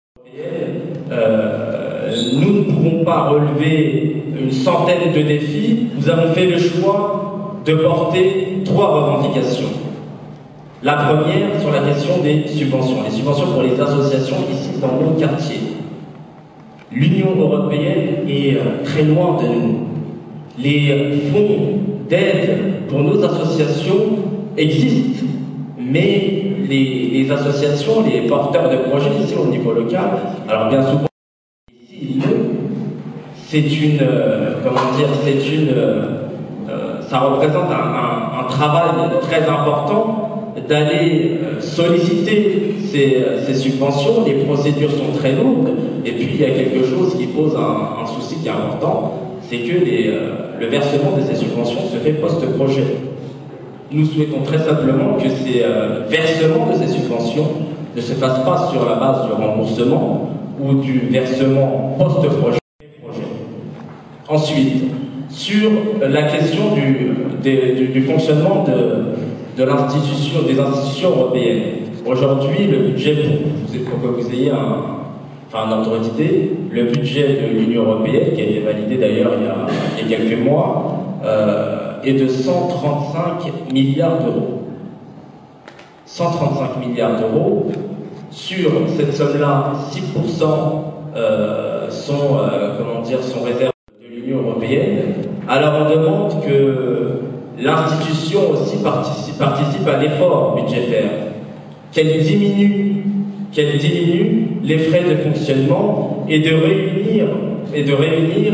[1.12, 7.31] euh, nous ne pouvons pas relever une centaine de défis, nous avons fait le choix
[7.64, 9.68] de porter trois revendications.
[10.82, 15.12] La première sur la question des subventions, les subventions pour les associations ici dans nos
[15.12, 15.60] quartiers.
[16.90, 19.78] L'Union européenne est euh, très loin de nous.
[20.58, 24.18] Les fonds d'aide pour nos associations
[24.56, 25.24] existent,
[25.78, 30.04] mais les, associations, les porteurs de projets ici au niveau local,
[30.48, 31.06] alors bien souvent,
[33.48, 36.21] c'est une, euh, comment dire, c'est une, euh,
[37.12, 44.24] ça représente un, travail très important d'aller solliciter ces, ces, subventions.
[44.26, 45.68] Les procédures sont très lourdes.
[46.06, 49.58] Et puis, il y a quelque chose qui pose un, souci qui est important, c'est
[49.58, 52.86] que euh, le versement de ces subventions se fait post-projet.
[53.90, 57.48] Nous souhaitons très simplement que ces euh, versements de ces subventions
[57.94, 62.58] ne se fassent pas sur la base du remboursement ou du versement post-projet.
[64.28, 64.84] Ensuite,
[65.32, 65.70] sur
[66.00, 69.64] la question du, fonctionnement de, de
[70.46, 71.62] des institutions européennes.
[72.06, 73.16] Aujourd'hui, le budget,
[73.88, 74.76] pour, que vous ayez un,
[75.48, 75.68] enfin,
[76.00, 80.18] d'idée, le budget de l'Union européenne, qui a été validé d'ailleurs il, il, y a
[80.18, 84.62] quelques mois, euh, est de 135 milliards d'euros.
[86.06, 87.70] 135 milliards d'euros.
[88.30, 90.44] Sur cette somme-là, 6%
[91.14, 95.14] euh, sont, euh, comment dire, sont réservés de l'Union européenne.
[95.48, 97.20] Alors on demande que
[97.62, 99.40] l'institution aussi participe,
[99.88, 101.10] à l'effort budgétaire,
[101.92, 103.04] qu'elle diminue,
[104.64, 108.52] les frais de fonctionnement et de réunir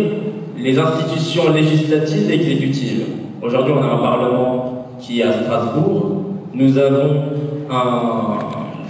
[0.59, 3.05] les institutions législatives et exécutives.
[3.43, 6.25] Aujourd'hui, on a un parlement qui est à Strasbourg.
[6.53, 7.23] Nous avons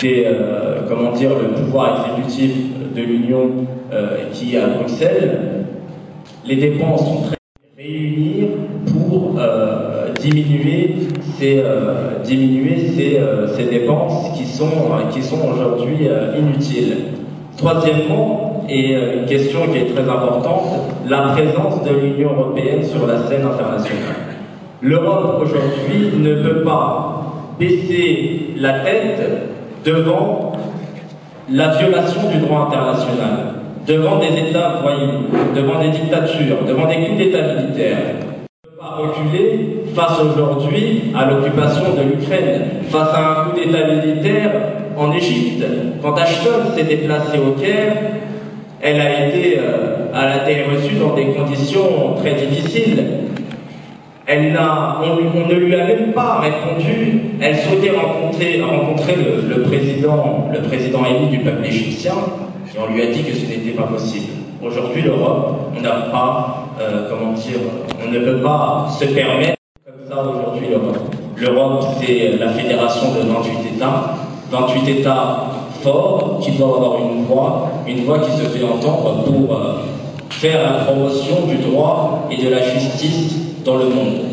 [0.02, 2.52] euh, le pouvoir exécutif
[2.96, 3.50] de l'Union
[3.92, 5.38] euh, qui est à Bruxelles.
[6.46, 7.37] Les dépenses sont très
[10.30, 10.94] diminuer
[11.38, 12.76] ces, euh, diminuer
[13.20, 14.70] euh, ces, dépenses qui sont,
[15.10, 16.08] qui sont aujourd'hui
[16.38, 16.96] inutiles.
[17.56, 23.26] Troisièmement, et une question qui est très importante, la présence de l'Union européenne sur la
[23.26, 24.14] scène internationale.
[24.82, 29.20] L'Europe aujourd'hui ne peut pas baisser la tête
[29.84, 30.52] devant
[31.50, 33.54] la violation du droit international
[33.88, 35.24] devant des États voyous,
[35.56, 38.16] devant des dictatures, devant des coups d'État militaires.
[38.64, 44.52] Ne pas reculer face aujourd'hui à l'occupation de l'Ukraine, face à un coup d'État militaire
[44.96, 45.64] en Égypte.
[46.00, 47.96] Quand Ashton s'est déplacé au Caire,
[48.80, 53.04] elle a été, euh, elle a reçue dans des conditions très difficiles.
[54.26, 57.20] Elle n'a, on, ne lui a même pas répondu.
[57.40, 58.60] Elle souhaitait rencontrer,
[59.48, 62.12] le, président, le président élu du peuple égyptien.
[62.72, 64.26] Et on lui a dit que ce n'était pas possible.
[64.62, 65.84] Aujourd'hui, l'Europe, on
[66.80, 69.57] euh, ne peut pas se permettre
[70.16, 71.14] aujourd'hui l'Europe.
[71.36, 74.14] L'Europe, c'est la fédération de 28 États,
[74.50, 75.44] 28 États
[75.82, 79.74] forts qui doivent avoir une voix, une voix qui se fait entendre pour euh,
[80.30, 83.34] faire la promotion du droit et de la justice
[83.64, 84.27] dans le monde.